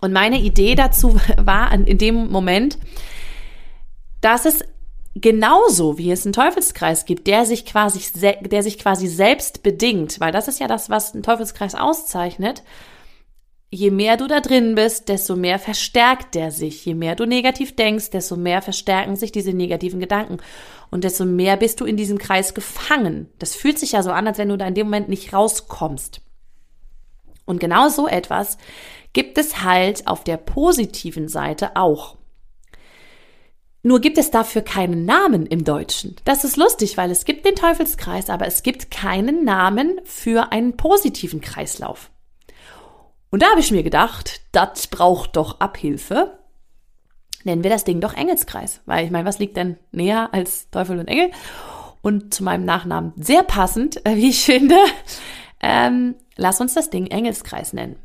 Und 0.00 0.12
meine 0.12 0.38
Idee 0.38 0.76
dazu 0.76 1.20
war 1.36 1.72
in 1.72 1.98
dem 1.98 2.30
Moment, 2.30 2.78
dass 4.20 4.44
es 4.44 4.64
genauso 5.16 5.98
wie 5.98 6.12
es 6.12 6.24
einen 6.24 6.32
Teufelskreis 6.32 7.06
gibt, 7.06 7.26
der 7.26 7.44
sich 7.44 7.66
quasi, 7.66 8.00
der 8.42 8.62
sich 8.62 8.78
quasi 8.78 9.08
selbst 9.08 9.64
bedingt, 9.64 10.20
weil 10.20 10.30
das 10.30 10.46
ist 10.46 10.60
ja 10.60 10.68
das, 10.68 10.90
was 10.90 11.12
ein 11.12 11.24
Teufelskreis 11.24 11.74
auszeichnet, 11.74 12.62
je 13.70 13.90
mehr 13.90 14.16
du 14.16 14.26
da 14.26 14.40
drin 14.40 14.74
bist, 14.74 15.08
desto 15.08 15.36
mehr 15.36 15.58
verstärkt 15.58 16.34
der 16.34 16.50
sich. 16.50 16.84
Je 16.84 16.94
mehr 16.94 17.16
du 17.16 17.26
negativ 17.26 17.74
denkst, 17.76 18.10
desto 18.10 18.36
mehr 18.36 18.62
verstärken 18.62 19.16
sich 19.16 19.32
diese 19.32 19.52
negativen 19.52 20.00
Gedanken. 20.00 20.38
Und 20.90 21.04
desto 21.04 21.24
mehr 21.24 21.56
bist 21.56 21.80
du 21.80 21.84
in 21.84 21.96
diesem 21.96 22.18
Kreis 22.18 22.54
gefangen. 22.54 23.28
Das 23.38 23.54
fühlt 23.54 23.78
sich 23.78 23.92
ja 23.92 24.02
so 24.02 24.10
an, 24.10 24.26
als 24.26 24.38
wenn 24.38 24.48
du 24.48 24.56
da 24.56 24.66
in 24.66 24.74
dem 24.74 24.86
Moment 24.86 25.08
nicht 25.08 25.32
rauskommst. 25.32 26.20
Und 27.44 27.60
genau 27.60 27.88
so 27.88 28.08
etwas 28.08 28.58
gibt 29.12 29.38
es 29.38 29.62
halt 29.62 30.06
auf 30.06 30.24
der 30.24 30.36
positiven 30.36 31.28
Seite 31.28 31.76
auch. 31.76 32.16
Nur 33.82 34.00
gibt 34.00 34.18
es 34.18 34.32
dafür 34.32 34.62
keinen 34.62 35.04
Namen 35.04 35.46
im 35.46 35.62
Deutschen. 35.62 36.16
Das 36.24 36.42
ist 36.42 36.56
lustig, 36.56 36.96
weil 36.96 37.10
es 37.10 37.24
gibt 37.24 37.46
den 37.46 37.54
Teufelskreis, 37.54 38.30
aber 38.30 38.46
es 38.46 38.64
gibt 38.64 38.90
keinen 38.90 39.44
Namen 39.44 40.00
für 40.04 40.50
einen 40.50 40.76
positiven 40.76 41.40
Kreislauf. 41.40 42.10
Und 43.30 43.42
da 43.42 43.50
habe 43.50 43.60
ich 43.60 43.70
mir 43.70 43.82
gedacht, 43.82 44.40
das 44.52 44.86
braucht 44.86 45.36
doch 45.36 45.60
Abhilfe. 45.60 46.38
Nennen 47.44 47.62
wir 47.62 47.70
das 47.70 47.84
Ding 47.84 48.00
doch 48.00 48.14
Engelskreis. 48.14 48.80
Weil 48.86 49.04
ich 49.04 49.10
meine, 49.10 49.26
was 49.26 49.38
liegt 49.38 49.56
denn 49.56 49.76
näher 49.92 50.30
als 50.32 50.70
Teufel 50.70 50.98
und 50.98 51.08
Engel? 51.08 51.30
Und 52.02 52.34
zu 52.34 52.44
meinem 52.44 52.64
Nachnamen 52.64 53.12
sehr 53.16 53.42
passend, 53.42 54.04
äh, 54.06 54.16
wie 54.16 54.30
ich 54.30 54.44
finde, 54.44 54.76
ähm, 55.60 56.14
lass 56.36 56.60
uns 56.60 56.74
das 56.74 56.90
Ding 56.90 57.08
Engelskreis 57.08 57.72
nennen. 57.72 57.96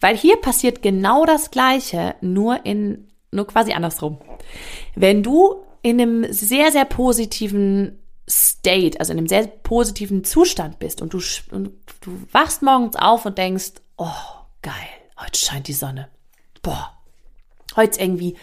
Weil 0.00 0.16
hier 0.16 0.36
passiert 0.36 0.82
genau 0.82 1.24
das 1.24 1.50
Gleiche, 1.50 2.14
nur 2.20 2.64
in, 2.64 3.08
nur 3.30 3.46
quasi 3.46 3.72
andersrum. 3.72 4.18
Wenn 4.94 5.22
du 5.22 5.64
in 5.82 6.00
einem 6.00 6.32
sehr, 6.32 6.72
sehr 6.72 6.84
positiven 6.84 7.98
State, 8.28 8.98
also 8.98 9.12
in 9.12 9.18
einem 9.18 9.28
sehr 9.28 9.46
positiven 9.46 10.24
Zustand 10.24 10.78
bist 10.78 11.00
und 11.00 11.14
du, 11.14 11.20
und 11.50 11.72
du 12.00 12.18
wachst 12.32 12.62
morgens 12.62 12.96
auf 12.96 13.24
und 13.24 13.38
denkst, 13.38 13.72
oh, 13.96 14.06
geil, 14.62 14.74
heute 15.20 15.38
scheint 15.38 15.68
die 15.68 15.72
Sonne. 15.72 16.08
Boah, 16.62 16.92
heute 17.76 18.00
irgendwie 18.00 18.36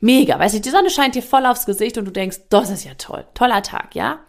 mega. 0.00 0.38
Weißt 0.38 0.54
du, 0.54 0.60
die 0.60 0.70
Sonne 0.70 0.90
scheint 0.90 1.14
dir 1.14 1.22
voll 1.22 1.46
aufs 1.46 1.66
Gesicht 1.66 1.96
und 1.98 2.04
du 2.04 2.10
denkst, 2.10 2.40
das 2.50 2.70
ist 2.70 2.84
ja 2.84 2.94
toll, 2.94 3.24
toller 3.34 3.62
Tag, 3.62 3.94
ja? 3.94 4.20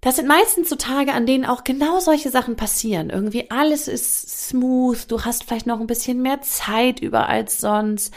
Das 0.00 0.16
sind 0.16 0.26
meistens 0.26 0.68
so 0.68 0.74
Tage, 0.74 1.12
an 1.12 1.26
denen 1.26 1.44
auch 1.44 1.62
genau 1.62 2.00
solche 2.00 2.30
Sachen 2.30 2.56
passieren. 2.56 3.08
Irgendwie 3.08 3.50
alles 3.52 3.86
ist 3.86 4.48
smooth, 4.48 5.08
du 5.08 5.24
hast 5.24 5.44
vielleicht 5.44 5.66
noch 5.66 5.80
ein 5.80 5.86
bisschen 5.86 6.22
mehr 6.22 6.40
Zeit 6.40 6.98
über 6.98 7.28
als 7.28 7.60
sonst. 7.60 8.12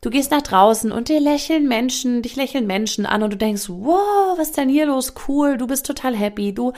Du 0.00 0.10
gehst 0.10 0.30
nach 0.30 0.42
draußen 0.42 0.90
und 0.90 1.08
dir 1.08 1.20
lächeln 1.20 1.68
Menschen, 1.68 2.22
dich 2.22 2.34
lächeln 2.34 2.66
Menschen 2.66 3.06
an 3.06 3.22
und 3.22 3.32
du 3.32 3.36
denkst, 3.36 3.68
wow, 3.68 4.36
was 4.38 4.48
ist 4.48 4.56
denn 4.56 4.68
hier 4.68 4.86
los? 4.86 5.12
Cool, 5.28 5.56
du 5.56 5.66
bist 5.66 5.86
total 5.86 6.16
happy. 6.16 6.52
Du 6.52 6.72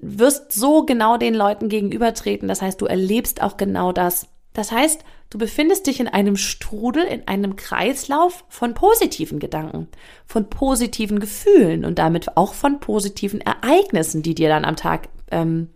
wirst 0.00 0.52
so 0.52 0.84
genau 0.84 1.16
den 1.16 1.34
Leuten 1.34 1.68
gegenübertreten. 1.68 2.48
Das 2.48 2.62
heißt, 2.62 2.80
du 2.80 2.86
erlebst 2.86 3.42
auch 3.42 3.56
genau 3.56 3.92
das. 3.92 4.28
Das 4.52 4.72
heißt, 4.72 5.04
du 5.30 5.38
befindest 5.38 5.86
dich 5.86 6.00
in 6.00 6.08
einem 6.08 6.36
Strudel, 6.36 7.04
in 7.04 7.26
einem 7.28 7.56
Kreislauf 7.56 8.44
von 8.48 8.74
positiven 8.74 9.38
Gedanken, 9.38 9.88
von 10.26 10.50
positiven 10.50 11.20
Gefühlen 11.20 11.84
und 11.84 11.98
damit 11.98 12.36
auch 12.36 12.54
von 12.54 12.80
positiven 12.80 13.40
Ereignissen, 13.40 14.22
die 14.22 14.34
dir 14.34 14.48
dann 14.48 14.64
am 14.64 14.76
Tag 14.76 15.08
ähm, 15.30 15.68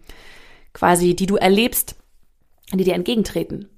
quasi, 0.73 1.14
die 1.14 1.26
du 1.26 1.37
erlebst, 1.37 1.97
die 2.73 2.85
dir 2.85 2.95
entgegentreten. 2.95 3.69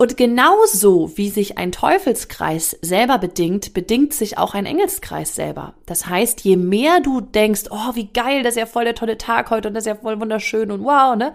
Und 0.00 0.16
genauso 0.16 1.16
wie 1.16 1.28
sich 1.28 1.58
ein 1.58 1.72
Teufelskreis 1.72 2.78
selber 2.82 3.18
bedingt, 3.18 3.74
bedingt 3.74 4.14
sich 4.14 4.38
auch 4.38 4.54
ein 4.54 4.64
Engelskreis 4.64 5.34
selber. 5.34 5.74
Das 5.86 6.06
heißt, 6.06 6.42
je 6.42 6.56
mehr 6.56 7.00
du 7.00 7.20
denkst, 7.20 7.64
oh, 7.70 7.94
wie 7.94 8.06
geil, 8.06 8.44
das 8.44 8.54
ist 8.54 8.60
ja 8.60 8.66
voll 8.66 8.84
der 8.84 8.94
tolle 8.94 9.18
Tag 9.18 9.50
heute 9.50 9.66
und 9.66 9.74
das 9.74 9.82
ist 9.82 9.88
ja 9.88 9.96
voll 9.96 10.20
wunderschön 10.20 10.70
und 10.70 10.84
wow, 10.84 11.16
ne? 11.16 11.32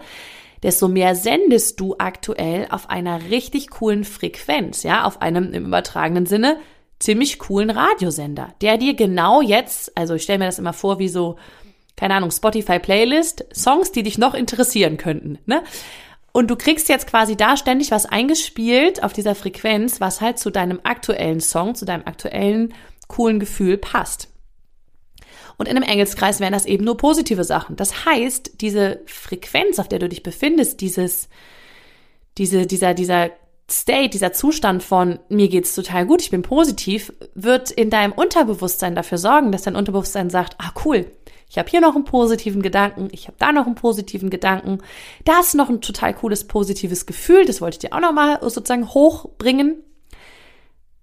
desto 0.64 0.88
mehr 0.88 1.14
sendest 1.14 1.78
du 1.78 1.94
aktuell 1.98 2.66
auf 2.70 2.88
einer 2.88 3.30
richtig 3.30 3.68
coolen 3.68 4.02
Frequenz, 4.02 4.82
ja, 4.82 5.04
auf 5.04 5.20
einem 5.20 5.52
im 5.52 5.66
übertragenen 5.66 6.24
Sinne 6.24 6.58
ziemlich 6.98 7.38
coolen 7.38 7.68
Radiosender, 7.68 8.54
der 8.62 8.78
dir 8.78 8.94
genau 8.94 9.42
jetzt, 9.42 9.96
also 9.96 10.14
ich 10.14 10.22
stelle 10.22 10.38
mir 10.38 10.46
das 10.46 10.58
immer 10.58 10.72
vor 10.72 10.98
wie 10.98 11.10
so, 11.10 11.36
keine 11.96 12.14
Ahnung, 12.14 12.30
Spotify 12.30 12.78
Playlist, 12.78 13.44
Songs, 13.54 13.92
die 13.92 14.02
dich 14.02 14.16
noch 14.16 14.32
interessieren 14.32 14.96
könnten, 14.96 15.38
ne? 15.44 15.62
Und 16.36 16.50
du 16.50 16.56
kriegst 16.56 16.88
jetzt 16.88 17.06
quasi 17.06 17.36
da 17.36 17.56
ständig 17.56 17.92
was 17.92 18.06
eingespielt 18.06 19.04
auf 19.04 19.12
dieser 19.12 19.36
Frequenz, 19.36 20.00
was 20.00 20.20
halt 20.20 20.40
zu 20.40 20.50
deinem 20.50 20.80
aktuellen 20.82 21.38
Song, 21.38 21.76
zu 21.76 21.84
deinem 21.84 22.04
aktuellen 22.06 22.74
coolen 23.06 23.38
Gefühl 23.38 23.78
passt. 23.78 24.28
Und 25.58 25.68
in 25.68 25.76
einem 25.76 25.88
Engelskreis 25.88 26.40
wären 26.40 26.52
das 26.52 26.66
eben 26.66 26.84
nur 26.84 26.96
positive 26.96 27.44
Sachen. 27.44 27.76
Das 27.76 28.04
heißt, 28.04 28.60
diese 28.62 29.00
Frequenz, 29.06 29.78
auf 29.78 29.86
der 29.86 30.00
du 30.00 30.08
dich 30.08 30.24
befindest, 30.24 30.80
dieses, 30.80 31.28
diese, 32.36 32.66
dieser, 32.66 32.94
dieser 32.94 33.30
State, 33.70 34.10
dieser 34.10 34.32
Zustand 34.32 34.82
von 34.82 35.20
mir 35.28 35.48
geht's 35.48 35.76
total 35.76 36.04
gut, 36.04 36.20
ich 36.20 36.30
bin 36.30 36.42
positiv, 36.42 37.12
wird 37.36 37.70
in 37.70 37.90
deinem 37.90 38.12
Unterbewusstsein 38.12 38.96
dafür 38.96 39.18
sorgen, 39.18 39.52
dass 39.52 39.62
dein 39.62 39.76
Unterbewusstsein 39.76 40.30
sagt, 40.30 40.56
ah 40.58 40.72
cool, 40.84 41.06
ich 41.54 41.58
habe 41.58 41.70
hier 41.70 41.80
noch 41.80 41.94
einen 41.94 42.02
positiven 42.02 42.62
Gedanken, 42.62 43.10
ich 43.12 43.28
habe 43.28 43.36
da 43.38 43.52
noch 43.52 43.66
einen 43.66 43.76
positiven 43.76 44.28
Gedanken, 44.28 44.78
da 45.24 45.38
ist 45.38 45.54
noch 45.54 45.68
ein 45.68 45.80
total 45.80 46.12
cooles 46.12 46.48
positives 46.48 47.06
Gefühl, 47.06 47.44
das 47.44 47.60
wollte 47.60 47.76
ich 47.76 47.78
dir 47.78 47.96
auch 47.96 48.00
noch 48.00 48.12
mal 48.12 48.40
sozusagen 48.40 48.88
hochbringen. 48.88 49.76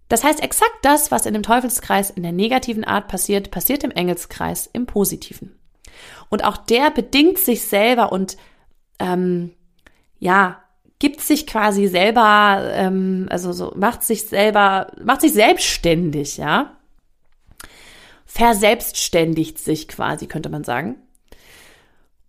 Das 0.10 0.25
heißt, 0.25 0.43
exakt 0.43 0.75
das, 0.81 1.10
was 1.10 1.25
in 1.25 1.34
dem 1.34 1.43
Teufelskreis 1.43 2.10
in 2.10 2.24
der 2.24 2.34
negativen 2.34 2.84
Art 2.84 3.08
passiert, 3.08 3.50
passiert 3.50 3.86
im 3.86 3.91
Engelskreis 3.91 4.70
im 4.74 4.88
positiven. 4.88 5.58
Und 6.27 6.43
auch 6.43 6.58
der 6.58 6.91
bedingt 6.91 7.38
sich 7.38 7.63
selber 7.63 8.12
und 8.12 8.36
ähm, 9.00 9.53
ja, 10.20 10.62
gibt 11.00 11.22
sich 11.22 11.48
quasi 11.48 11.88
selber, 11.88 12.62
ähm, 12.74 13.27
also 13.29 13.53
so 13.53 13.72
macht 13.77 14.03
sich 14.03 14.27
selber, 14.27 14.91
macht 15.01 15.22
sich 15.22 15.31
selbstständig, 15.31 16.36
ja. 16.36 16.75
Verselbstständigt 18.33 19.59
sich 19.59 19.89
quasi, 19.89 20.25
könnte 20.25 20.47
man 20.47 20.63
sagen. 20.63 20.95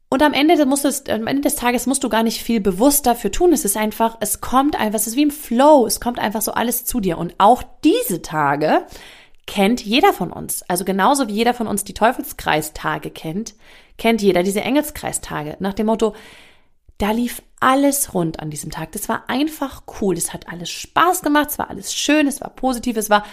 Und 0.09 0.21
am 0.21 0.33
Ende, 0.33 0.67
musst 0.67 0.85
du, 0.85 1.15
am 1.15 1.29
Ende 1.29 1.43
des 1.43 1.55
Tages 1.55 1.87
musst 1.87 2.03
du 2.03 2.09
gar 2.09 2.25
nicht 2.25 2.43
viel 2.43 2.61
bewusst 2.61 3.07
dafür 3.07 3.31
tun. 3.31 3.53
Es 3.53 3.65
ist 3.65 3.77
einfach, 3.77 4.17
es 4.19 4.41
kommt 4.41 4.75
einfach, 4.75 4.99
es 4.99 5.07
ist 5.07 5.17
wie 5.17 5.23
im 5.23 5.31
Flow. 5.31 5.87
Es 5.87 6.01
kommt 6.01 6.19
einfach 6.19 6.43
so 6.43 6.53
alles 6.53 6.85
zu 6.85 6.99
dir. 6.99 7.19
Und 7.19 7.37
auch 7.39 7.63
diese 7.85 8.21
Tage 8.21 8.85
kennt 9.47 9.81
jeder 9.85 10.13
von 10.13 10.33
uns. 10.33 10.65
Also 10.69 10.85
genauso 10.85 11.29
wie 11.29 11.35
jeder 11.35 11.55
von 11.55 11.69
uns 11.69 11.85
die 11.85 11.95
Teufelskreistage 11.95 13.11
kennt, 13.11 13.55
kennt 13.97 14.23
jeder 14.23 14.43
diese 14.43 14.61
Engelskreistage. 14.61 15.57
Nach 15.61 15.73
dem 15.73 15.87
Motto, 15.87 16.17
da 16.99 17.13
lief 17.13 17.43
alles 17.61 18.13
rund 18.13 18.41
an 18.41 18.51
diesem 18.51 18.73
Tag. 18.73 18.91
Das 18.93 19.09
war 19.09 19.31
einfach 19.31 19.85
cool. 20.01 20.17
Das 20.17 20.35
hat 20.35 20.49
alles 20.49 20.69
Spaß 20.69 21.23
gemacht. 21.23 21.51
Es 21.51 21.59
war 21.61 21.71
alles 21.71 21.95
schön. 21.95 22.27
Es 22.27 22.41
war 22.41 22.51
positiv. 22.51 22.97
Es 22.97 23.09
war 23.09 23.25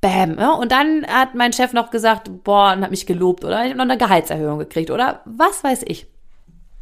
Bäm. 0.00 0.38
Ja? 0.38 0.52
Und 0.52 0.72
dann 0.72 1.06
hat 1.06 1.34
mein 1.34 1.52
Chef 1.52 1.72
noch 1.72 1.90
gesagt, 1.90 2.30
boah, 2.44 2.72
und 2.72 2.82
hat 2.82 2.90
mich 2.90 3.06
gelobt 3.06 3.44
oder 3.44 3.64
ich 3.64 3.70
habe 3.70 3.78
noch 3.78 3.84
eine 3.84 3.98
Gehaltserhöhung 3.98 4.58
gekriegt 4.58 4.90
oder 4.90 5.22
was 5.24 5.64
weiß 5.64 5.84
ich. 5.86 6.06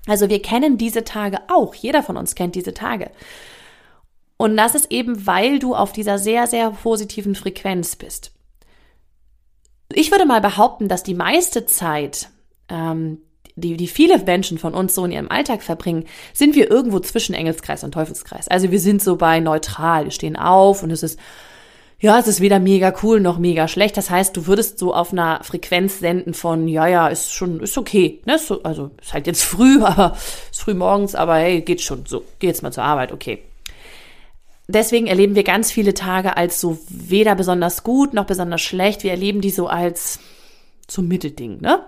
Also 0.07 0.29
wir 0.29 0.43
kennen 0.43 0.77
diese 0.77 1.05
Tage 1.05 1.39
auch. 1.49 1.75
Jeder 1.75 2.03
von 2.03 2.17
uns 2.17 2.35
kennt 2.35 2.55
diese 2.55 2.75
Tage. 2.75 3.11
Und 4.37 4.57
das 4.57 4.75
ist 4.75 4.91
eben, 4.91 5.27
weil 5.27 5.59
du 5.59 5.75
auf 5.75 5.93
dieser 5.93 6.19
sehr, 6.19 6.47
sehr 6.47 6.71
positiven 6.71 7.35
Frequenz 7.35 7.97
bist. 7.97 8.33
Ich 9.93 10.11
würde 10.11 10.27
mal 10.27 10.41
behaupten, 10.41 10.89
dass 10.89 11.03
die 11.03 11.15
meiste 11.15 11.67
Zeit, 11.67 12.29
ähm, 12.69 13.19
die, 13.55 13.77
die 13.77 13.87
viele 13.87 14.19
Menschen 14.19 14.59
von 14.59 14.75
uns 14.75 14.95
so 14.95 15.05
in 15.05 15.13
ihrem 15.13 15.31
Alltag 15.31 15.63
verbringen, 15.63 16.07
sind 16.33 16.57
wir 16.57 16.71
irgendwo 16.71 16.99
zwischen 16.99 17.35
Engelskreis 17.35 17.85
und 17.85 17.93
Teufelskreis. 17.93 18.49
Also 18.49 18.73
wir 18.73 18.81
sind 18.81 19.03
so 19.03 19.17
bei 19.17 19.39
neutral. 19.39 20.05
Wir 20.05 20.11
stehen 20.11 20.37
auf 20.37 20.83
und 20.83 20.91
es 20.91 21.05
ist 21.05 21.19
ja, 22.05 22.19
es 22.19 22.27
ist 22.27 22.43
weder 22.43 22.61
mega 22.61 22.93
cool 23.03 23.19
noch 23.19 23.39
mega 23.39 23.67
schlecht. 23.67 23.97
Das 23.97 24.11
heißt, 24.11 24.37
du 24.37 24.47
würdest 24.47 24.79
so 24.79 24.93
auf 24.93 25.13
einer 25.13 25.43
Frequenz 25.43 26.01
senden 26.01 26.35
von, 26.35 26.69
ja, 26.69 26.87
ja, 26.87 27.09
ist 27.09 27.33
schon, 27.33 27.61
ist 27.61 27.79
okay. 27.79 28.21
Ne? 28.27 28.39
So, 28.39 28.63
also 28.63 28.91
ist 29.01 29.15
halt 29.15 29.27
jetzt 29.27 29.43
früh, 29.43 29.83
aber 29.83 30.15
ist 30.51 30.61
früh 30.61 30.75
morgens, 30.75 31.15
aber 31.15 31.37
hey, 31.37 31.63
geht 31.63 31.81
schon. 31.81 32.05
So, 32.05 32.23
geh 32.41 32.47
jetzt 32.47 32.63
mal 32.63 32.75
zur 32.75 32.85
Arbeit, 32.85 33.11
okay. 33.11 33.43
Deswegen 34.69 35.07
erleben 35.07 35.35
wir 35.35 35.45
ganz 35.45 35.73
viele 35.73 35.95
Tage 35.95 36.37
als 36.37 36.61
so 36.61 36.77
weder 36.91 37.35
besonders 37.37 37.85
gut 37.85 38.13
noch 38.13 38.27
besonders 38.27 38.61
schlecht. 38.61 39.03
Wir 39.03 39.13
erleben 39.13 39.41
die 39.41 39.51
so 39.51 39.69
als 39.69 40.19
so 40.87 41.01
Mittelding, 41.01 41.63
ne? 41.63 41.87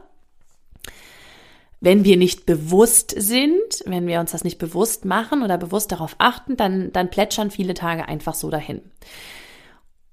Wenn 1.80 2.06
wir 2.06 2.16
nicht 2.16 2.46
bewusst 2.46 3.14
sind, 3.18 3.85
wenn 3.85 4.06
wir 4.06 4.20
uns 4.20 4.32
das 4.32 4.44
nicht 4.44 4.56
bewusst 4.56 5.04
machen 5.04 5.42
oder 5.42 5.58
bewusst 5.58 5.92
darauf 5.92 6.16
achten, 6.16 6.56
dann, 6.56 6.90
dann 6.94 7.11
plätschern 7.11 7.50
viele 7.50 7.75
Tage 7.75 8.08
einfach 8.08 8.35
so 8.35 8.49
dahin. 8.49 8.80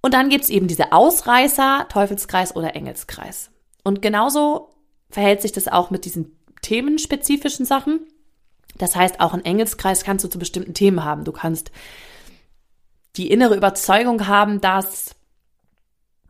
Und 0.04 0.14
dann 0.14 0.30
gibt's 0.30 0.50
eben 0.50 0.68
diese 0.68 0.92
Ausreißer, 0.92 1.88
Teufelskreis 1.90 2.56
oder 2.56 2.76
Engelskreis. 2.76 3.50
Und 3.84 4.02
genauso 4.02 4.70
verhält 5.10 5.42
sich 5.42 5.54
das 5.54 5.70
auch 5.70 5.92
mit 5.92 6.04
diesen 6.04 6.38
themenspezifischen 6.62 7.66
Sachen. 7.66 8.02
Das 8.78 8.98
heißt, 8.98 9.22
auch 9.22 9.34
einen 9.34 9.46
Engelskreis 9.46 10.04
kannst 10.04 10.26
du 10.26 10.30
zu 10.30 10.40
bestimmten 10.40 10.74
Themen 10.74 11.06
haben. 11.06 11.24
Du 11.24 11.32
kannst 11.32 11.72
die 13.16 13.32
innere 13.32 13.56
Überzeugung 13.56 14.28
haben, 14.28 14.60
dass 14.60 15.16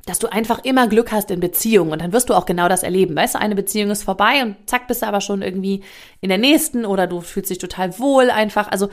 dass 0.06 0.20
du 0.20 0.28
einfach 0.28 0.66
immer 0.66 0.88
Glück 0.88 1.14
hast 1.14 1.32
in 1.32 1.40
Beziehungen 1.40 1.94
und 1.94 2.02
dann 2.02 2.12
wirst 2.12 2.30
du 2.30 2.34
auch 2.34 2.46
genau 2.46 2.68
das 2.68 2.84
erleben. 2.84 3.16
Weißt 3.16 3.36
du, 3.36 3.40
eine 3.40 3.56
Beziehung 3.56 3.90
ist 3.90 4.04
vorbei 4.04 4.44
und 4.44 4.58
zack 4.66 4.88
bist 4.90 5.02
du 5.02 5.08
aber 5.08 5.22
schon 5.22 5.42
irgendwie 5.42 5.82
in 6.20 6.28
der 6.28 6.38
nächsten 6.38 6.86
oder 6.86 7.08
du 7.08 7.22
fühlst 7.22 7.50
dich 7.50 7.58
total 7.58 7.98
wohl 8.00 8.30
einfach. 8.30 8.70
Also 8.70 8.90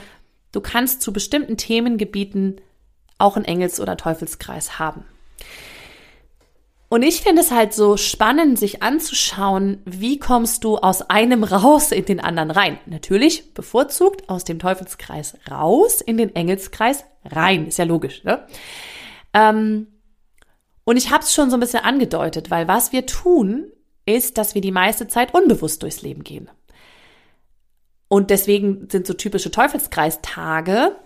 du 0.53 0.61
kannst 0.61 1.03
zu 1.03 1.13
bestimmten 1.13 1.57
Themengebieten 1.57 2.61
auch 3.21 3.37
einen 3.37 3.45
Engels- 3.45 3.81
oder 3.81 3.97
Teufelskreis 3.97 4.79
haben. 4.79 5.05
Und 6.93 7.03
ich 7.03 7.21
finde 7.21 7.43
es 7.43 7.53
halt 7.53 7.73
so 7.73 7.97
spannend, 7.97 8.59
sich 8.59 8.83
anzuschauen, 8.83 9.81
wie 9.85 10.19
kommst 10.19 10.65
du 10.65 10.77
aus 10.77 11.03
einem 11.03 11.45
raus 11.45 11.93
in 11.93 12.05
den 12.05 12.19
anderen 12.19 12.51
rein. 12.51 12.81
Natürlich 12.87 13.55
bevorzugt 13.55 14.29
aus 14.29 14.43
dem 14.43 14.59
Teufelskreis 14.59 15.39
raus 15.49 16.01
in 16.01 16.17
den 16.17 16.35
Engelskreis 16.35 17.05
rein. 17.25 17.69
Ist 17.69 17.79
ja 17.79 17.85
logisch, 17.85 18.25
ne? 18.25 18.45
Ähm, 19.33 19.87
und 20.83 20.97
ich 20.97 21.13
habe 21.13 21.23
es 21.23 21.33
schon 21.33 21.51
so 21.51 21.57
ein 21.57 21.61
bisschen 21.61 21.85
angedeutet, 21.85 22.51
weil 22.51 22.67
was 22.67 22.91
wir 22.91 23.07
tun, 23.07 23.71
ist, 24.05 24.37
dass 24.37 24.57
wir 24.57 24.61
die 24.61 24.73
meiste 24.73 25.07
Zeit 25.07 25.33
unbewusst 25.33 25.85
durchs 25.85 26.03
Leben 26.03 26.25
gehen. 26.25 26.51
Und 28.09 28.31
deswegen 28.31 28.89
sind 28.91 29.07
so 29.07 29.15
typische 29.15 29.53
Teufelskreistage 29.53 30.97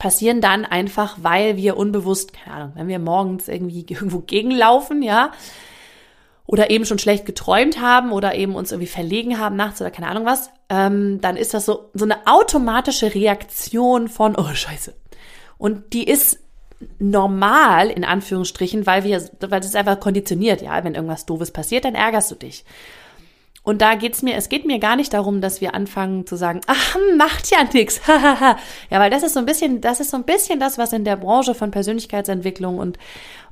passieren 0.00 0.40
dann 0.40 0.64
einfach, 0.64 1.18
weil 1.20 1.56
wir 1.56 1.76
unbewusst, 1.76 2.32
keine 2.32 2.56
Ahnung, 2.56 2.72
wenn 2.74 2.88
wir 2.88 2.98
morgens 2.98 3.46
irgendwie 3.46 3.86
irgendwo 3.88 4.18
gegenlaufen, 4.18 5.02
ja, 5.02 5.30
oder 6.46 6.70
eben 6.70 6.84
schon 6.84 6.98
schlecht 6.98 7.26
geträumt 7.26 7.80
haben 7.80 8.10
oder 8.10 8.34
eben 8.34 8.56
uns 8.56 8.72
irgendwie 8.72 8.88
verlegen 8.88 9.38
haben 9.38 9.54
nachts 9.54 9.80
oder 9.80 9.92
keine 9.92 10.08
Ahnung 10.08 10.24
was, 10.24 10.50
ähm, 10.68 11.20
dann 11.20 11.36
ist 11.36 11.54
das 11.54 11.64
so, 11.64 11.90
so 11.94 12.04
eine 12.04 12.26
automatische 12.26 13.14
Reaktion 13.14 14.08
von, 14.08 14.34
oh 14.36 14.52
Scheiße. 14.52 14.92
Und 15.58 15.92
die 15.92 16.08
ist 16.08 16.40
normal, 16.98 17.90
in 17.90 18.04
Anführungsstrichen, 18.04 18.86
weil 18.86 19.04
wir, 19.04 19.22
weil 19.40 19.60
es 19.60 19.66
ist 19.66 19.76
einfach 19.76 20.00
konditioniert, 20.00 20.62
ja. 20.62 20.82
Wenn 20.82 20.94
irgendwas 20.94 21.26
Doofes 21.26 21.52
passiert, 21.52 21.84
dann 21.84 21.94
ärgerst 21.94 22.30
du 22.30 22.34
dich. 22.34 22.64
Und 23.62 23.82
da 23.82 23.94
geht's 23.94 24.22
mir, 24.22 24.36
es 24.36 24.48
geht 24.48 24.64
mir 24.64 24.78
gar 24.78 24.96
nicht 24.96 25.12
darum, 25.12 25.42
dass 25.42 25.60
wir 25.60 25.74
anfangen 25.74 26.26
zu 26.26 26.36
sagen, 26.36 26.60
ach, 26.66 26.96
macht 27.16 27.50
ja 27.50 27.58
nix. 27.72 28.00
ja, 28.08 28.56
weil 28.90 29.10
das 29.10 29.22
ist 29.22 29.34
so 29.34 29.38
ein 29.38 29.46
bisschen, 29.46 29.80
das 29.80 30.00
ist 30.00 30.10
so 30.10 30.16
ein 30.16 30.24
bisschen 30.24 30.58
das, 30.58 30.78
was 30.78 30.92
in 30.92 31.04
der 31.04 31.16
Branche 31.16 31.54
von 31.54 31.70
Persönlichkeitsentwicklung 31.70 32.78
und, 32.78 32.98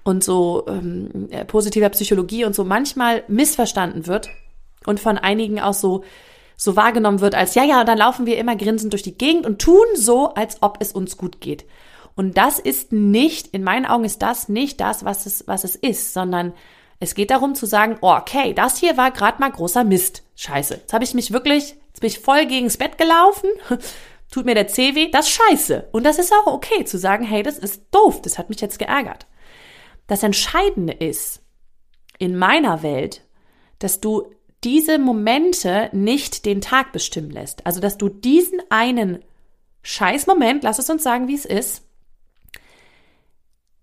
und 0.04 0.24
so 0.24 0.64
ähm, 0.66 1.28
äh, 1.30 1.44
positiver 1.44 1.90
Psychologie 1.90 2.46
und 2.46 2.54
so 2.54 2.64
manchmal 2.64 3.22
missverstanden 3.28 4.06
wird 4.06 4.30
und 4.86 4.98
von 4.98 5.18
einigen 5.18 5.60
auch 5.60 5.74
so, 5.74 6.04
so 6.56 6.74
wahrgenommen 6.74 7.20
wird 7.20 7.34
als, 7.34 7.54
ja, 7.54 7.64
ja, 7.64 7.84
dann 7.84 7.98
laufen 7.98 8.24
wir 8.24 8.38
immer 8.38 8.56
grinsend 8.56 8.94
durch 8.94 9.02
die 9.02 9.18
Gegend 9.18 9.44
und 9.44 9.60
tun 9.60 9.86
so, 9.94 10.32
als 10.34 10.62
ob 10.62 10.78
es 10.80 10.92
uns 10.92 11.18
gut 11.18 11.40
geht. 11.42 11.66
Und 12.16 12.36
das 12.36 12.58
ist 12.58 12.92
nicht, 12.92 13.48
in 13.48 13.62
meinen 13.62 13.86
Augen 13.86 14.04
ist 14.04 14.22
das 14.22 14.48
nicht 14.48 14.80
das, 14.80 15.04
was 15.04 15.26
es, 15.26 15.46
was 15.46 15.62
es 15.62 15.76
ist, 15.76 16.14
sondern 16.14 16.54
es 17.00 17.14
geht 17.14 17.30
darum 17.30 17.54
zu 17.54 17.66
sagen, 17.66 17.98
oh, 18.00 18.12
okay, 18.12 18.54
das 18.54 18.78
hier 18.78 18.96
war 18.96 19.10
gerade 19.10 19.40
mal 19.40 19.50
großer 19.50 19.84
Mist. 19.84 20.24
Scheiße. 20.36 20.74
Jetzt 20.74 20.92
habe 20.92 21.04
ich 21.04 21.14
mich 21.14 21.32
wirklich, 21.32 21.76
jetzt 21.88 22.00
bin 22.00 22.08
ich 22.08 22.18
voll 22.18 22.46
gegens 22.46 22.76
Bett 22.76 22.98
gelaufen. 22.98 23.50
Tut 24.30 24.44
mir 24.44 24.54
der 24.54 24.68
Zeh 24.68 24.94
weh, 24.94 25.10
das 25.10 25.28
ist 25.28 25.34
scheiße. 25.34 25.88
Und 25.92 26.04
das 26.04 26.18
ist 26.18 26.32
auch 26.32 26.46
okay 26.52 26.84
zu 26.84 26.98
sagen, 26.98 27.24
hey, 27.24 27.42
das 27.42 27.58
ist 27.58 27.84
doof, 27.92 28.20
das 28.20 28.36
hat 28.36 28.50
mich 28.50 28.60
jetzt 28.60 28.78
geärgert. 28.78 29.26
Das 30.06 30.22
Entscheidende 30.22 30.92
ist 30.92 31.42
in 32.18 32.36
meiner 32.36 32.82
Welt, 32.82 33.22
dass 33.78 34.00
du 34.00 34.30
diese 34.64 34.98
Momente 34.98 35.88
nicht 35.92 36.44
den 36.44 36.60
Tag 36.60 36.92
bestimmen 36.92 37.30
lässt. 37.30 37.64
Also, 37.64 37.80
dass 37.80 37.96
du 37.96 38.08
diesen 38.08 38.60
einen 38.70 39.24
Scheißmoment, 39.82 40.64
lass 40.64 40.78
es 40.78 40.90
uns 40.90 41.02
sagen, 41.02 41.28
wie 41.28 41.36
es 41.36 41.44
ist, 41.44 41.84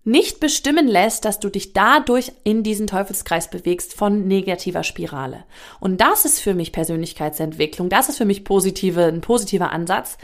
nicht 0.06 0.38
bestimmen 0.38 0.86
lässt, 0.86 1.24
dass 1.24 1.40
du 1.40 1.48
dich 1.48 1.72
dadurch 1.72 2.32
in 2.44 2.62
diesen 2.62 2.86
Teufelskreis 2.86 3.50
bewegst 3.50 3.92
von 3.92 4.28
negativer 4.28 4.84
Spirale. 4.84 5.44
Und 5.80 6.00
das 6.00 6.24
ist 6.24 6.38
für 6.40 6.54
mich 6.54 6.70
Persönlichkeitsentwicklung, 6.70 7.88
das 7.88 8.08
ist 8.08 8.16
für 8.16 8.24
mich 8.24 8.44
positive, 8.44 9.04
ein 9.04 9.20
positiver 9.20 9.72
Ansatz, 9.72 10.16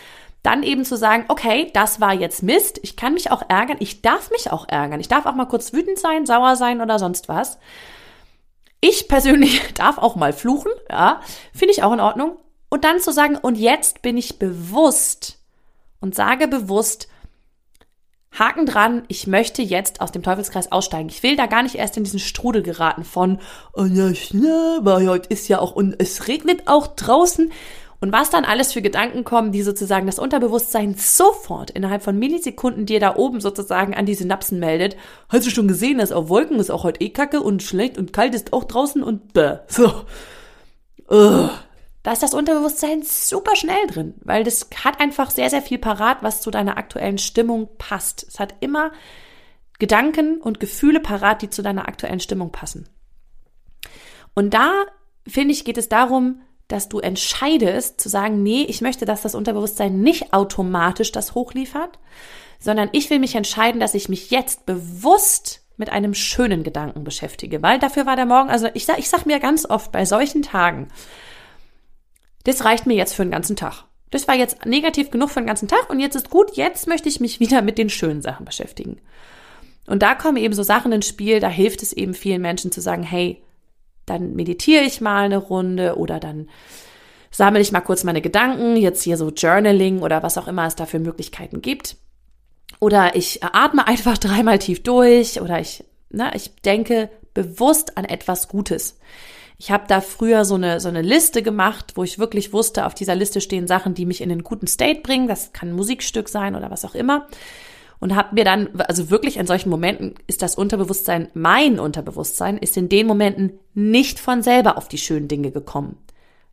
dann 0.44 0.62
eben 0.62 0.84
zu 0.84 0.96
sagen, 0.96 1.24
okay, 1.28 1.70
das 1.74 2.00
war 2.00 2.14
jetzt 2.14 2.44
Mist, 2.44 2.78
ich 2.82 2.96
kann 2.96 3.14
mich 3.14 3.32
auch 3.32 3.42
ärgern, 3.48 3.76
ich 3.80 4.02
darf 4.02 4.30
mich 4.30 4.52
auch 4.52 4.68
ärgern, 4.68 5.00
ich 5.00 5.08
darf 5.08 5.26
auch 5.26 5.34
mal 5.34 5.46
kurz 5.46 5.72
wütend 5.72 5.98
sein, 5.98 6.26
sauer 6.26 6.54
sein 6.54 6.80
oder 6.80 7.00
sonst 7.00 7.28
was. 7.28 7.58
Ich 8.80 9.08
persönlich 9.08 9.72
darf 9.74 9.98
auch 9.98 10.14
mal 10.14 10.32
fluchen, 10.32 10.70
ja, 10.88 11.20
finde 11.52 11.72
ich 11.72 11.82
auch 11.82 11.92
in 11.92 12.00
Ordnung. 12.00 12.38
Und 12.68 12.84
dann 12.84 13.00
zu 13.00 13.12
sagen, 13.12 13.36
und 13.36 13.58
jetzt 13.58 14.00
bin 14.00 14.16
ich 14.16 14.38
bewusst 14.38 15.40
und 16.00 16.14
sage 16.14 16.46
bewusst, 16.46 17.08
Haken 18.32 18.64
dran, 18.64 19.02
ich 19.08 19.26
möchte 19.26 19.60
jetzt 19.60 20.00
aus 20.00 20.10
dem 20.10 20.22
Teufelskreis 20.22 20.72
aussteigen. 20.72 21.10
Ich 21.10 21.22
will 21.22 21.36
da 21.36 21.46
gar 21.46 21.62
nicht 21.62 21.74
erst 21.74 21.96
in 21.96 22.04
diesen 22.04 22.18
Strudel 22.18 22.62
geraten 22.62 23.04
von, 23.04 23.38
oh 23.74 23.84
ja, 23.84 24.10
aber 24.78 25.04
heute 25.04 25.28
ist 25.28 25.48
ja 25.48 25.58
auch, 25.58 25.72
und 25.72 25.96
es 25.98 26.28
regnet 26.28 26.62
auch 26.66 26.86
draußen. 26.86 27.52
Und 28.00 28.10
was 28.10 28.30
dann 28.30 28.44
alles 28.44 28.72
für 28.72 28.82
Gedanken 28.82 29.22
kommen, 29.22 29.52
die 29.52 29.62
sozusagen 29.62 30.06
das 30.06 30.18
Unterbewusstsein 30.18 30.96
sofort 30.98 31.70
innerhalb 31.70 32.02
von 32.02 32.18
Millisekunden 32.18 32.84
dir 32.84 32.98
da 32.98 33.14
oben 33.14 33.40
sozusagen 33.40 33.94
an 33.94 34.06
die 34.06 34.14
Synapsen 34.14 34.58
meldet. 34.58 34.96
Hast 35.28 35.46
du 35.46 35.50
schon 35.50 35.68
gesehen, 35.68 35.98
dass 35.98 36.10
auf 36.10 36.28
Wolken 36.28 36.58
ist 36.58 36.70
auch 36.70 36.82
heute 36.82 37.00
eh 37.00 37.10
kacke 37.10 37.40
und 37.40 37.62
schlecht 37.62 37.98
und 37.98 38.12
kalt 38.12 38.34
ist 38.34 38.52
auch 38.52 38.64
draußen 38.64 39.04
und 39.04 39.32
bäh. 39.34 39.58
So. 39.68 39.92
Ugh 41.08 41.50
da 42.02 42.12
ist 42.12 42.22
das 42.22 42.34
Unterbewusstsein 42.34 43.02
super 43.02 43.54
schnell 43.54 43.86
drin, 43.86 44.14
weil 44.22 44.42
das 44.42 44.68
hat 44.84 45.00
einfach 45.00 45.30
sehr, 45.30 45.50
sehr 45.50 45.62
viel 45.62 45.78
parat, 45.78 46.18
was 46.22 46.40
zu 46.40 46.50
deiner 46.50 46.76
aktuellen 46.76 47.18
Stimmung 47.18 47.68
passt. 47.78 48.26
Es 48.28 48.40
hat 48.40 48.56
immer 48.60 48.90
Gedanken 49.78 50.40
und 50.40 50.60
Gefühle 50.60 51.00
parat, 51.00 51.42
die 51.42 51.50
zu 51.50 51.62
deiner 51.62 51.88
aktuellen 51.88 52.20
Stimmung 52.20 52.50
passen. 52.50 52.88
Und 54.34 54.54
da, 54.54 54.72
finde 55.26 55.52
ich, 55.52 55.64
geht 55.64 55.78
es 55.78 55.88
darum, 55.88 56.40
dass 56.68 56.88
du 56.88 57.00
entscheidest 57.00 58.00
zu 58.00 58.08
sagen, 58.08 58.42
nee, 58.42 58.62
ich 58.62 58.80
möchte, 58.80 59.04
dass 59.04 59.22
das 59.22 59.34
Unterbewusstsein 59.34 60.00
nicht 60.00 60.32
automatisch 60.32 61.12
das 61.12 61.34
hochliefert, 61.34 61.98
sondern 62.58 62.88
ich 62.92 63.10
will 63.10 63.18
mich 63.18 63.34
entscheiden, 63.34 63.80
dass 63.80 63.94
ich 63.94 64.08
mich 64.08 64.30
jetzt 64.30 64.66
bewusst 64.66 65.62
mit 65.76 65.90
einem 65.90 66.14
schönen 66.14 66.62
Gedanken 66.62 67.04
beschäftige, 67.04 67.62
weil 67.62 67.78
dafür 67.78 68.06
war 68.06 68.16
der 68.16 68.26
Morgen, 68.26 68.50
also 68.50 68.68
ich 68.74 68.86
sag, 68.86 68.98
ich 68.98 69.08
sag 69.08 69.26
mir 69.26 69.40
ganz 69.40 69.68
oft 69.68 69.92
bei 69.92 70.04
solchen 70.04 70.42
Tagen, 70.42 70.88
das 72.44 72.64
reicht 72.64 72.86
mir 72.86 72.94
jetzt 72.94 73.14
für 73.14 73.24
den 73.24 73.30
ganzen 73.30 73.56
Tag. 73.56 73.84
Das 74.10 74.28
war 74.28 74.34
jetzt 74.34 74.66
negativ 74.66 75.10
genug 75.10 75.30
für 75.30 75.40
den 75.40 75.46
ganzen 75.46 75.68
Tag 75.68 75.88
und 75.88 76.00
jetzt 76.00 76.16
ist 76.16 76.30
gut, 76.30 76.56
jetzt 76.56 76.86
möchte 76.86 77.08
ich 77.08 77.20
mich 77.20 77.40
wieder 77.40 77.62
mit 77.62 77.78
den 77.78 77.88
schönen 77.88 78.22
Sachen 78.22 78.44
beschäftigen. 78.44 78.98
Und 79.86 80.02
da 80.02 80.14
kommen 80.14 80.36
eben 80.36 80.54
so 80.54 80.62
Sachen 80.62 80.92
ins 80.92 81.08
Spiel, 81.08 81.40
da 81.40 81.48
hilft 81.48 81.82
es 81.82 81.92
eben 81.92 82.14
vielen 82.14 82.42
Menschen 82.42 82.70
zu 82.70 82.80
sagen, 82.80 83.02
hey, 83.02 83.42
dann 84.06 84.34
meditiere 84.34 84.84
ich 84.84 85.00
mal 85.00 85.24
eine 85.24 85.38
Runde 85.38 85.96
oder 85.96 86.20
dann 86.20 86.48
sammle 87.30 87.60
ich 87.60 87.72
mal 87.72 87.80
kurz 87.80 88.04
meine 88.04 88.20
Gedanken, 88.20 88.76
jetzt 88.76 89.02
hier 89.02 89.16
so 89.16 89.30
Journaling 89.30 90.02
oder 90.02 90.22
was 90.22 90.38
auch 90.38 90.48
immer 90.48 90.66
es 90.66 90.76
da 90.76 90.86
für 90.86 90.98
Möglichkeiten 90.98 91.62
gibt. 91.62 91.96
Oder 92.78 93.16
ich 93.16 93.42
atme 93.42 93.86
einfach 93.86 94.18
dreimal 94.18 94.58
tief 94.58 94.82
durch 94.82 95.40
oder 95.40 95.58
ich, 95.58 95.84
na, 96.10 96.34
ich 96.34 96.54
denke 96.56 97.08
bewusst 97.34 97.96
an 97.96 98.04
etwas 98.04 98.48
Gutes. 98.48 98.98
Ich 99.62 99.70
habe 99.70 99.84
da 99.86 100.00
früher 100.00 100.44
so 100.44 100.56
eine, 100.56 100.80
so 100.80 100.88
eine 100.88 101.02
Liste 101.02 101.40
gemacht, 101.40 101.92
wo 101.94 102.02
ich 102.02 102.18
wirklich 102.18 102.52
wusste, 102.52 102.84
auf 102.84 102.94
dieser 102.94 103.14
Liste 103.14 103.40
stehen 103.40 103.68
Sachen, 103.68 103.94
die 103.94 104.06
mich 104.06 104.20
in 104.20 104.28
einen 104.28 104.42
guten 104.42 104.66
State 104.66 105.02
bringen. 105.02 105.28
Das 105.28 105.52
kann 105.52 105.68
ein 105.68 105.76
Musikstück 105.76 106.28
sein 106.28 106.56
oder 106.56 106.72
was 106.72 106.84
auch 106.84 106.96
immer. 106.96 107.28
Und 108.00 108.16
habe 108.16 108.34
mir 108.34 108.44
dann, 108.44 108.70
also 108.88 109.08
wirklich 109.08 109.36
in 109.36 109.46
solchen 109.46 109.70
Momenten 109.70 110.16
ist 110.26 110.42
das 110.42 110.56
Unterbewusstsein, 110.56 111.28
mein 111.34 111.78
Unterbewusstsein, 111.78 112.58
ist 112.58 112.76
in 112.76 112.88
den 112.88 113.06
Momenten 113.06 113.52
nicht 113.72 114.18
von 114.18 114.42
selber 114.42 114.78
auf 114.78 114.88
die 114.88 114.98
schönen 114.98 115.28
Dinge 115.28 115.52
gekommen. 115.52 115.96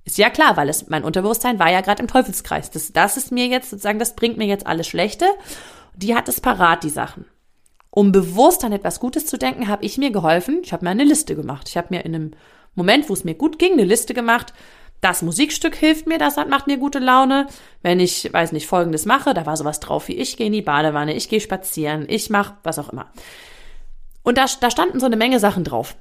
Ist 0.06 0.20
ja 0.20 0.30
klar, 0.30 0.56
weil 0.56 0.70
es 0.70 0.88
mein 0.90 1.04
Unterbewusstsein 1.04 1.58
war 1.58 1.72
ja 1.72 1.82
gerade 1.82 2.04
im 2.04 2.08
Teufelskreis. 2.08 2.70
Das, 2.70 2.94
das 2.94 3.18
ist 3.18 3.32
mir 3.32 3.48
jetzt 3.48 3.72
sozusagen, 3.72 3.98
das 3.98 4.16
bringt 4.16 4.38
mir 4.38 4.46
jetzt 4.46 4.68
alles 4.68 4.88
Schlechte. 4.88 5.26
Die 5.96 6.14
hat 6.14 6.30
es 6.30 6.42
parat, 6.42 6.84
die 6.84 6.92
Sachen. 6.92 7.26
Um 7.90 8.12
bewusst 8.12 8.64
an 8.64 8.72
etwas 8.72 9.00
Gutes 9.00 9.26
zu 9.26 9.40
denken, 9.40 9.68
habe 9.68 9.84
ich 9.84 9.98
mir 9.98 10.12
geholfen. 10.12 10.60
Ich 10.64 10.74
habe 10.74 10.86
mir 10.86 10.92
eine 10.92 11.06
Liste 11.06 11.36
gemacht. 11.36 11.68
Ich 11.70 11.76
habe 11.76 11.88
mir 11.90 12.06
in 12.06 12.14
einem 12.14 12.32
Moment, 12.80 13.10
wo 13.10 13.14
es 13.14 13.24
mir 13.24 13.36
gut 13.36 13.60
ging, 13.60 13.74
eine 13.74 13.84
Liste 13.84 14.14
gemacht. 14.14 14.54
Das 15.02 15.22
Musikstück 15.22 15.76
hilft 15.76 16.08
mir, 16.08 16.18
das 16.18 16.36
macht 16.36 16.68
mir 16.68 16.78
gute 16.78 17.00
Laune. 17.00 17.48
Wenn 17.82 18.00
ich, 18.00 18.32
weiß 18.34 18.52
nicht, 18.52 18.68
Folgendes 18.68 19.06
mache, 19.06 19.34
da 19.34 19.46
war 19.46 19.56
sowas 19.56 19.80
drauf 19.80 20.08
wie 20.08 20.16
ich 20.16 20.38
gehe 20.38 20.48
in 20.48 20.54
die 20.54 20.62
Badewanne, 20.62 21.14
ich 21.14 21.30
gehe 21.30 21.40
spazieren, 21.40 22.06
ich 22.10 22.30
mache 22.30 22.58
was 22.64 22.80
auch 22.80 22.90
immer. 22.90 23.12
Und 24.24 24.38
da, 24.38 24.46
da 24.60 24.72
standen 24.72 25.00
so 25.00 25.06
eine 25.06 25.18
Menge 25.18 25.40
Sachen 25.40 25.64
drauf. 25.64 25.96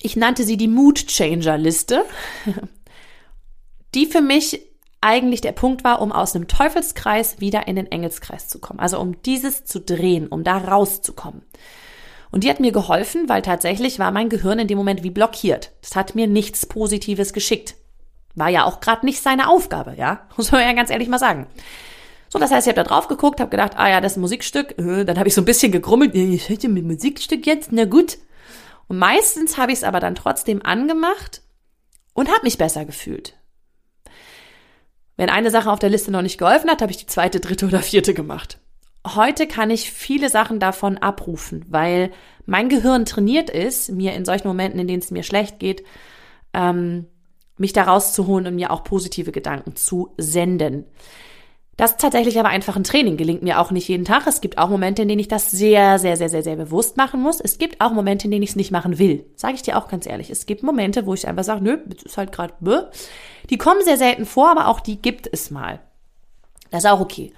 Ich 0.00 0.16
nannte 0.16 0.44
sie 0.44 0.56
die 0.56 0.68
Mood 0.68 1.06
Changer 1.06 1.58
Liste, 1.58 2.04
die 3.94 4.06
für 4.06 4.20
mich 4.20 4.60
eigentlich 5.00 5.42
der 5.42 5.52
Punkt 5.52 5.84
war, 5.84 6.00
um 6.00 6.12
aus 6.12 6.34
einem 6.34 6.48
Teufelskreis 6.48 7.40
wieder 7.40 7.68
in 7.68 7.76
den 7.76 7.90
Engelskreis 7.90 8.48
zu 8.48 8.58
kommen. 8.58 8.80
Also 8.80 8.98
um 8.98 9.20
dieses 9.22 9.64
zu 9.64 9.80
drehen, 9.80 10.28
um 10.28 10.44
da 10.44 10.56
rauszukommen. 10.56 11.42
Und 12.34 12.42
die 12.42 12.50
hat 12.50 12.58
mir 12.58 12.72
geholfen, 12.72 13.28
weil 13.28 13.42
tatsächlich 13.42 14.00
war 14.00 14.10
mein 14.10 14.28
Gehirn 14.28 14.58
in 14.58 14.66
dem 14.66 14.76
Moment 14.76 15.04
wie 15.04 15.10
blockiert. 15.10 15.70
Das 15.82 15.94
hat 15.94 16.16
mir 16.16 16.26
nichts 16.26 16.66
Positives 16.66 17.32
geschickt. 17.32 17.76
War 18.34 18.48
ja 18.48 18.64
auch 18.64 18.80
gerade 18.80 19.06
nicht 19.06 19.22
seine 19.22 19.48
Aufgabe, 19.48 19.94
ja? 19.96 20.26
Muss 20.36 20.50
man 20.50 20.62
ja 20.62 20.72
ganz 20.72 20.90
ehrlich 20.90 21.06
mal 21.06 21.20
sagen. 21.20 21.46
So, 22.28 22.40
das 22.40 22.50
heißt, 22.50 22.66
ich 22.66 22.72
habe 22.72 22.82
da 22.82 22.88
drauf 22.88 23.06
geguckt, 23.06 23.38
habe 23.38 23.52
gedacht, 23.52 23.74
ah 23.76 23.88
ja, 23.88 24.00
das 24.00 24.14
ist 24.14 24.18
ein 24.18 24.22
Musikstück. 24.22 24.76
Äh, 24.80 25.04
dann 25.04 25.16
habe 25.16 25.28
ich 25.28 25.34
so 25.36 25.42
ein 25.42 25.44
bisschen 25.44 25.70
gegrummelt, 25.70 26.12
ich 26.16 26.48
hätte 26.48 26.68
mit 26.68 26.84
Musikstück 26.84 27.46
jetzt, 27.46 27.70
na 27.70 27.84
gut. 27.84 28.18
Und 28.88 28.98
meistens 28.98 29.56
habe 29.56 29.70
ich 29.70 29.78
es 29.78 29.84
aber 29.84 30.00
dann 30.00 30.16
trotzdem 30.16 30.60
angemacht 30.60 31.40
und 32.14 32.28
habe 32.28 32.42
mich 32.42 32.58
besser 32.58 32.84
gefühlt. 32.84 33.34
Wenn 35.16 35.30
eine 35.30 35.52
Sache 35.52 35.70
auf 35.70 35.78
der 35.78 35.90
Liste 35.90 36.10
noch 36.10 36.22
nicht 36.22 36.38
geholfen 36.38 36.68
hat, 36.68 36.82
habe 36.82 36.90
ich 36.90 36.98
die 36.98 37.06
zweite, 37.06 37.38
dritte 37.38 37.66
oder 37.66 37.78
vierte 37.78 38.12
gemacht 38.12 38.58
heute 39.06 39.46
kann 39.46 39.70
ich 39.70 39.90
viele 39.90 40.28
Sachen 40.28 40.60
davon 40.60 40.98
abrufen, 40.98 41.64
weil 41.68 42.10
mein 42.46 42.68
Gehirn 42.68 43.04
trainiert 43.04 43.50
ist, 43.50 43.90
mir 43.90 44.14
in 44.14 44.24
solchen 44.24 44.48
Momenten, 44.48 44.80
in 44.80 44.86
denen 44.86 45.02
es 45.02 45.10
mir 45.10 45.22
schlecht 45.22 45.58
geht, 45.58 45.84
ähm, 46.52 47.06
mich 47.56 47.72
da 47.72 47.84
rauszuholen 47.84 48.46
und 48.46 48.56
mir 48.56 48.70
auch 48.70 48.84
positive 48.84 49.32
Gedanken 49.32 49.76
zu 49.76 50.12
senden. 50.16 50.86
Das 51.76 51.92
ist 51.92 52.00
tatsächlich 52.00 52.38
aber 52.38 52.50
einfach 52.50 52.76
ein 52.76 52.84
Training, 52.84 53.16
gelingt 53.16 53.42
mir 53.42 53.60
auch 53.60 53.72
nicht 53.72 53.88
jeden 53.88 54.04
Tag. 54.04 54.26
Es 54.28 54.40
gibt 54.40 54.58
auch 54.58 54.68
Momente, 54.68 55.02
in 55.02 55.08
denen 55.08 55.18
ich 55.18 55.28
das 55.28 55.50
sehr, 55.50 55.98
sehr, 55.98 56.16
sehr, 56.16 56.28
sehr, 56.28 56.44
sehr 56.44 56.54
bewusst 56.54 56.96
machen 56.96 57.20
muss. 57.20 57.40
Es 57.40 57.58
gibt 57.58 57.80
auch 57.80 57.90
Momente, 57.90 58.26
in 58.26 58.30
denen 58.30 58.44
ich 58.44 58.50
es 58.50 58.56
nicht 58.56 58.70
machen 58.70 58.98
will. 58.98 59.26
Sage 59.34 59.54
ich 59.54 59.62
dir 59.62 59.76
auch 59.76 59.88
ganz 59.88 60.06
ehrlich. 60.06 60.30
Es 60.30 60.46
gibt 60.46 60.62
Momente, 60.62 61.04
wo 61.04 61.14
ich 61.14 61.26
einfach 61.26 61.42
sage, 61.42 61.64
nö, 61.64 61.78
das 61.86 62.04
ist 62.04 62.16
halt 62.16 62.30
gerade, 62.30 62.54
die 63.50 63.58
kommen 63.58 63.82
sehr 63.82 63.96
selten 63.96 64.24
vor, 64.24 64.50
aber 64.50 64.68
auch 64.68 64.78
die 64.78 65.02
gibt 65.02 65.28
es 65.32 65.50
mal. 65.50 65.80
Das 66.70 66.84
ist 66.84 66.90
auch 66.90 67.00
okay. 67.00 67.32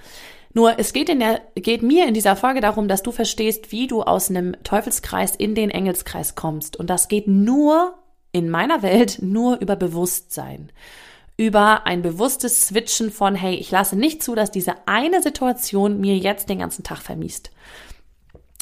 Nur 0.56 0.78
es 0.78 0.94
geht, 0.94 1.10
in 1.10 1.20
der, 1.20 1.42
geht 1.54 1.82
mir 1.82 2.08
in 2.08 2.14
dieser 2.14 2.34
Folge 2.34 2.62
darum, 2.62 2.88
dass 2.88 3.02
du 3.02 3.12
verstehst, 3.12 3.72
wie 3.72 3.88
du 3.88 4.02
aus 4.02 4.30
einem 4.30 4.56
Teufelskreis 4.64 5.36
in 5.36 5.54
den 5.54 5.70
Engelskreis 5.70 6.34
kommst. 6.34 6.78
Und 6.78 6.88
das 6.88 7.08
geht 7.08 7.28
nur 7.28 7.98
in 8.32 8.48
meiner 8.48 8.80
Welt 8.80 9.18
nur 9.20 9.60
über 9.60 9.76
Bewusstsein. 9.76 10.72
Über 11.36 11.86
ein 11.86 12.00
bewusstes 12.00 12.68
Switchen 12.68 13.12
von, 13.12 13.34
hey, 13.34 13.54
ich 13.56 13.70
lasse 13.70 13.96
nicht 13.96 14.22
zu, 14.22 14.34
dass 14.34 14.50
diese 14.50 14.72
eine 14.86 15.20
Situation 15.20 16.00
mir 16.00 16.16
jetzt 16.16 16.48
den 16.48 16.60
ganzen 16.60 16.84
Tag 16.84 17.02
vermiest. 17.02 17.50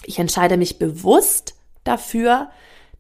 Ich 0.05 0.19
entscheide 0.19 0.57
mich 0.57 0.81
bewusst 0.81 1.55
dafür, 1.85 2.51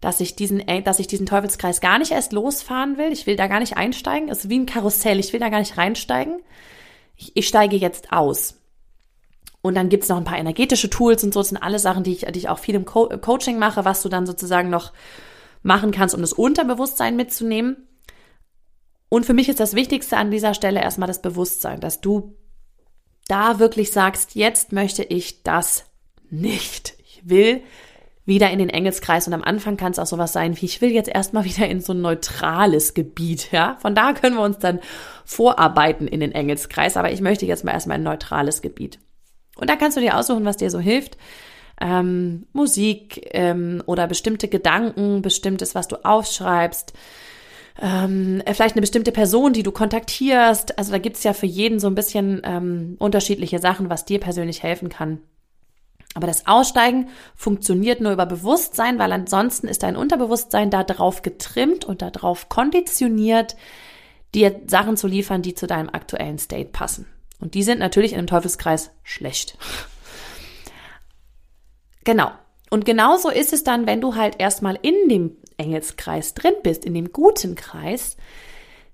dass 0.00 0.20
ich 0.20 0.36
diesen, 0.36 0.60
äh, 0.68 0.82
dass 0.82 1.00
ich 1.00 1.08
diesen 1.08 1.26
Teufelskreis 1.26 1.80
gar 1.80 1.98
nicht 1.98 2.12
erst 2.12 2.32
losfahren 2.32 2.96
will. 2.96 3.10
Ich 3.10 3.26
will 3.26 3.34
da 3.34 3.48
gar 3.48 3.58
nicht 3.58 3.76
einsteigen. 3.76 4.28
Es 4.28 4.44
ist 4.44 4.50
wie 4.50 4.60
ein 4.60 4.66
Karussell. 4.66 5.18
Ich 5.18 5.32
will 5.32 5.40
da 5.40 5.48
gar 5.48 5.58
nicht 5.58 5.78
reinsteigen. 5.78 6.44
Ich, 7.16 7.32
ich 7.34 7.48
steige 7.48 7.74
jetzt 7.74 8.12
aus. 8.12 8.60
Und 9.64 9.76
dann 9.76 9.88
gibt's 9.88 10.10
noch 10.10 10.18
ein 10.18 10.24
paar 10.24 10.36
energetische 10.36 10.90
Tools 10.90 11.24
und 11.24 11.32
so. 11.32 11.40
Das 11.40 11.48
sind 11.48 11.56
alle 11.56 11.78
Sachen, 11.78 12.04
die 12.04 12.12
ich, 12.12 12.26
die 12.26 12.38
ich 12.38 12.50
auch 12.50 12.58
viel 12.58 12.74
im 12.74 12.84
Co 12.84 13.08
Coaching 13.08 13.58
mache, 13.58 13.86
was 13.86 14.02
du 14.02 14.10
dann 14.10 14.26
sozusagen 14.26 14.68
noch 14.68 14.92
machen 15.62 15.90
kannst, 15.90 16.14
um 16.14 16.20
das 16.20 16.34
Unterbewusstsein 16.34 17.16
mitzunehmen. 17.16 17.88
Und 19.08 19.24
für 19.24 19.32
mich 19.32 19.48
ist 19.48 19.60
das 19.60 19.74
Wichtigste 19.74 20.18
an 20.18 20.30
dieser 20.30 20.52
Stelle 20.52 20.82
erstmal 20.82 21.06
das 21.06 21.22
Bewusstsein, 21.22 21.80
dass 21.80 22.02
du 22.02 22.36
da 23.26 23.58
wirklich 23.58 23.90
sagst, 23.90 24.34
jetzt 24.34 24.72
möchte 24.72 25.02
ich 25.02 25.42
das 25.44 25.86
nicht. 26.28 26.98
Ich 26.98 27.22
will 27.24 27.62
wieder 28.26 28.50
in 28.50 28.58
den 28.58 28.68
Engelskreis 28.68 29.26
und 29.26 29.32
am 29.32 29.42
Anfang 29.42 29.78
kann 29.78 29.92
es 29.92 29.98
auch 29.98 30.04
sowas 30.04 30.34
sein 30.34 30.60
wie 30.60 30.66
ich 30.66 30.82
will 30.82 30.90
jetzt 30.90 31.08
erstmal 31.08 31.44
wieder 31.46 31.66
in 31.66 31.80
so 31.80 31.94
ein 31.94 32.02
neutrales 32.02 32.92
Gebiet, 32.92 33.50
ja? 33.50 33.78
Von 33.80 33.94
da 33.94 34.12
können 34.12 34.36
wir 34.36 34.42
uns 34.42 34.58
dann 34.58 34.80
vorarbeiten 35.24 36.06
in 36.06 36.20
den 36.20 36.32
Engelskreis, 36.32 36.98
aber 36.98 37.12
ich 37.12 37.22
möchte 37.22 37.46
jetzt 37.46 37.64
mal 37.64 37.72
erstmal 37.72 37.96
ein 37.96 38.02
neutrales 38.02 38.60
Gebiet. 38.60 38.98
Und 39.56 39.70
da 39.70 39.76
kannst 39.76 39.96
du 39.96 40.00
dir 40.00 40.16
aussuchen, 40.16 40.44
was 40.44 40.56
dir 40.56 40.70
so 40.70 40.78
hilft. 40.78 41.16
Ähm, 41.80 42.46
Musik 42.52 43.28
ähm, 43.32 43.82
oder 43.86 44.06
bestimmte 44.06 44.48
Gedanken, 44.48 45.22
bestimmtes, 45.22 45.74
was 45.74 45.88
du 45.88 46.04
aufschreibst, 46.04 46.92
ähm, 47.82 48.42
vielleicht 48.46 48.76
eine 48.76 48.80
bestimmte 48.80 49.10
Person, 49.10 49.52
die 49.52 49.64
du 49.64 49.72
kontaktierst. 49.72 50.78
Also 50.78 50.92
da 50.92 50.98
gibt's 50.98 51.24
ja 51.24 51.32
für 51.32 51.46
jeden 51.46 51.80
so 51.80 51.88
ein 51.88 51.96
bisschen 51.96 52.40
ähm, 52.44 52.96
unterschiedliche 52.98 53.58
Sachen, 53.58 53.90
was 53.90 54.04
dir 54.04 54.20
persönlich 54.20 54.62
helfen 54.62 54.88
kann. 54.88 55.20
Aber 56.14 56.28
das 56.28 56.46
Aussteigen 56.46 57.08
funktioniert 57.34 58.00
nur 58.00 58.12
über 58.12 58.26
Bewusstsein, 58.26 59.00
weil 59.00 59.10
ansonsten 59.10 59.66
ist 59.66 59.82
dein 59.82 59.96
Unterbewusstsein 59.96 60.70
da 60.70 60.84
drauf 60.84 61.22
getrimmt 61.22 61.84
und 61.84 62.02
da 62.02 62.10
drauf 62.10 62.48
konditioniert, 62.48 63.56
dir 64.32 64.60
Sachen 64.66 64.96
zu 64.96 65.08
liefern, 65.08 65.42
die 65.42 65.54
zu 65.54 65.66
deinem 65.66 65.88
aktuellen 65.88 66.38
State 66.38 66.70
passen. 66.70 67.06
Und 67.44 67.54
die 67.54 67.62
sind 67.62 67.78
natürlich 67.78 68.12
in 68.12 68.18
einem 68.18 68.26
Teufelskreis 68.26 68.90
schlecht. 69.02 69.58
Genau. 72.04 72.30
Und 72.70 72.86
genauso 72.86 73.28
ist 73.28 73.52
es 73.52 73.64
dann, 73.64 73.86
wenn 73.86 74.00
du 74.00 74.14
halt 74.14 74.36
erstmal 74.40 74.78
in 74.80 75.10
dem 75.10 75.36
Engelskreis 75.58 76.32
drin 76.32 76.54
bist, 76.62 76.86
in 76.86 76.94
dem 76.94 77.12
guten 77.12 77.54
Kreis, 77.54 78.16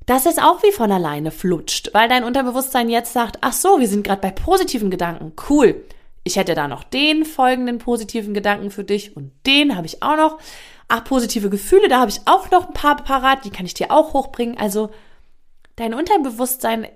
dass 0.04 0.26
es 0.26 0.38
auch 0.38 0.64
wie 0.64 0.72
von 0.72 0.90
alleine 0.90 1.30
flutscht, 1.30 1.94
weil 1.94 2.08
dein 2.08 2.24
Unterbewusstsein 2.24 2.88
jetzt 2.88 3.12
sagt, 3.12 3.38
ach 3.40 3.52
so, 3.52 3.78
wir 3.78 3.86
sind 3.86 4.02
gerade 4.02 4.20
bei 4.20 4.32
positiven 4.32 4.90
Gedanken, 4.90 5.32
cool. 5.48 5.84
Ich 6.24 6.34
hätte 6.34 6.56
da 6.56 6.66
noch 6.66 6.82
den 6.82 7.24
folgenden 7.24 7.78
positiven 7.78 8.34
Gedanken 8.34 8.72
für 8.72 8.84
dich 8.84 9.16
und 9.16 9.30
den 9.46 9.76
habe 9.76 9.86
ich 9.86 10.02
auch 10.02 10.16
noch. 10.16 10.38
Ach, 10.88 11.04
positive 11.04 11.50
Gefühle, 11.50 11.88
da 11.88 12.00
habe 12.00 12.10
ich 12.10 12.22
auch 12.24 12.50
noch 12.50 12.66
ein 12.66 12.74
paar 12.74 12.96
parat, 12.96 13.44
die 13.44 13.50
kann 13.50 13.64
ich 13.64 13.74
dir 13.74 13.92
auch 13.92 14.12
hochbringen. 14.12 14.58
Also 14.58 14.90
dein 15.76 15.94
Unterbewusstsein 15.94 16.88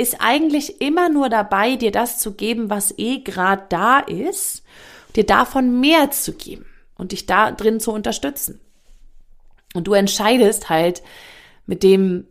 ist 0.00 0.16
eigentlich 0.18 0.80
immer 0.80 1.10
nur 1.10 1.28
dabei, 1.28 1.76
dir 1.76 1.90
das 1.90 2.18
zu 2.18 2.32
geben, 2.32 2.70
was 2.70 2.94
eh 2.98 3.18
gerade 3.18 3.64
da 3.68 3.98
ist, 3.98 4.62
dir 5.14 5.26
davon 5.26 5.78
mehr 5.78 6.10
zu 6.10 6.32
geben 6.32 6.64
und 6.96 7.12
dich 7.12 7.26
da 7.26 7.52
drin 7.52 7.80
zu 7.80 7.92
unterstützen. 7.92 8.60
Und 9.74 9.86
du 9.86 9.92
entscheidest 9.92 10.70
halt 10.70 11.02
mit 11.66 11.82
dem, 11.82 12.26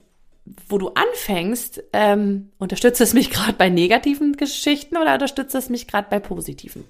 wo 0.68 0.80
du 0.80 0.90
anfängst, 0.90 1.84
ähm, 1.94 2.52
unterstützt 2.58 3.02
es 3.02 3.14
mich 3.14 3.30
gerade 3.30 3.54
bei 3.54 3.70
negativen 3.70 4.36
Geschichten 4.36 4.98
oder 4.98 5.14
unterstützt 5.14 5.54
es 5.54 5.70
mich 5.70 5.88
gerade 5.88 6.08
bei 6.10 6.20
positiven? 6.20 6.86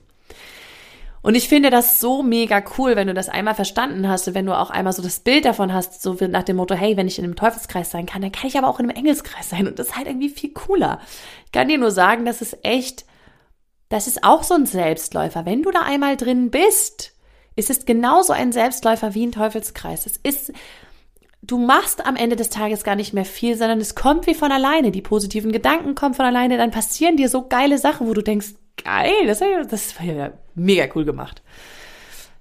Und 1.21 1.35
ich 1.35 1.49
finde 1.49 1.69
das 1.69 1.99
so 1.99 2.23
mega 2.23 2.63
cool, 2.77 2.95
wenn 2.95 3.07
du 3.07 3.13
das 3.13 3.29
einmal 3.29 3.55
verstanden 3.55 4.07
hast, 4.07 4.33
wenn 4.33 4.45
du 4.45 4.57
auch 4.57 4.69
einmal 4.69 4.93
so 4.93 5.01
das 5.01 5.19
Bild 5.19 5.45
davon 5.45 5.73
hast, 5.73 6.01
so 6.01 6.15
nach 6.27 6.43
dem 6.43 6.55
Motto, 6.55 6.75
hey, 6.75 6.95
wenn 6.95 7.07
ich 7.07 7.19
in 7.19 7.25
einem 7.25 7.35
Teufelskreis 7.35 7.91
sein 7.91 8.05
kann, 8.05 8.21
dann 8.21 8.31
kann 8.31 8.47
ich 8.47 8.57
aber 8.57 8.67
auch 8.67 8.79
in 8.79 8.85
einem 8.89 8.97
Engelskreis 8.97 9.49
sein. 9.49 9.67
Und 9.67 9.79
das 9.79 9.87
ist 9.87 9.95
halt 9.97 10.07
irgendwie 10.07 10.29
viel 10.29 10.53
cooler. 10.53 10.99
Ich 11.45 11.51
kann 11.51 11.67
dir 11.67 11.77
nur 11.77 11.91
sagen, 11.91 12.25
das 12.25 12.41
ist 12.41 12.57
echt, 12.63 13.05
das 13.89 14.07
ist 14.07 14.23
auch 14.23 14.43
so 14.43 14.53
ein 14.53 14.65
Selbstläufer. 14.65 15.45
Wenn 15.45 15.63
du 15.63 15.71
da 15.71 15.81
einmal 15.81 16.15
drin 16.15 16.51
bist, 16.51 17.13
es 17.55 17.69
ist 17.69 17.85
genauso 17.85 18.31
ein 18.31 18.53
Selbstläufer 18.53 19.13
wie 19.13 19.25
ein 19.25 19.33
Teufelskreis. 19.33 20.05
Es 20.05 20.15
ist, 20.23 20.53
du 21.41 21.57
machst 21.57 22.05
am 22.05 22.15
Ende 22.15 22.37
des 22.37 22.49
Tages 22.49 22.85
gar 22.85 22.95
nicht 22.95 23.13
mehr 23.13 23.25
viel, 23.25 23.57
sondern 23.57 23.81
es 23.81 23.95
kommt 23.95 24.25
wie 24.27 24.35
von 24.35 24.53
alleine. 24.53 24.91
Die 24.91 25.01
positiven 25.01 25.51
Gedanken 25.51 25.95
kommen 25.95 26.13
von 26.13 26.25
alleine, 26.25 26.55
dann 26.55 26.71
passieren 26.71 27.17
dir 27.17 27.27
so 27.27 27.47
geile 27.47 27.77
Sachen, 27.77 28.07
wo 28.07 28.13
du 28.13 28.21
denkst, 28.23 28.53
geil, 28.83 29.27
das, 29.27 29.39
das 29.69 29.99
war 29.99 30.05
ja 30.05 30.31
mega 30.55 30.87
cool 30.95 31.05
gemacht. 31.05 31.41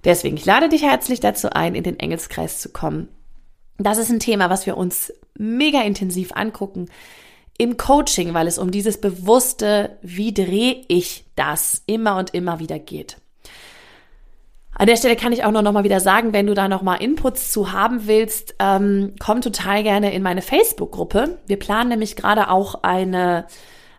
Deswegen, 0.04 0.36
ich 0.36 0.44
lade 0.44 0.68
dich 0.68 0.82
herzlich 0.82 1.20
dazu 1.20 1.50
ein, 1.50 1.74
in 1.74 1.82
den 1.82 1.98
Engelskreis 1.98 2.60
zu 2.60 2.70
kommen. 2.70 3.08
Das 3.78 3.98
ist 3.98 4.10
ein 4.10 4.20
Thema, 4.20 4.50
was 4.50 4.66
wir 4.66 4.76
uns 4.76 5.12
mega 5.34 5.82
intensiv 5.82 6.32
angucken 6.34 6.88
im 7.58 7.76
Coaching, 7.76 8.34
weil 8.34 8.46
es 8.46 8.58
um 8.58 8.70
dieses 8.70 9.00
bewusste, 9.00 9.98
wie 10.00 10.32
drehe 10.32 10.84
ich 10.86 11.24
das 11.34 11.82
immer 11.86 12.16
und 12.16 12.32
immer 12.32 12.60
wieder 12.60 12.78
geht. 12.78 13.16
An 14.74 14.86
der 14.86 14.96
Stelle 14.96 15.16
kann 15.16 15.32
ich 15.32 15.42
auch 15.42 15.50
noch 15.50 15.72
mal 15.72 15.82
wieder 15.82 15.98
sagen, 15.98 16.32
wenn 16.32 16.46
du 16.46 16.54
da 16.54 16.68
noch 16.68 16.82
mal 16.82 16.94
Inputs 16.94 17.52
zu 17.52 17.72
haben 17.72 18.06
willst, 18.06 18.54
ähm, 18.60 19.14
komm 19.18 19.40
total 19.40 19.82
gerne 19.82 20.14
in 20.14 20.22
meine 20.22 20.40
Facebook-Gruppe. 20.40 21.38
Wir 21.48 21.58
planen 21.58 21.88
nämlich 21.88 22.14
gerade 22.14 22.48
auch 22.48 22.84
eine 22.84 23.46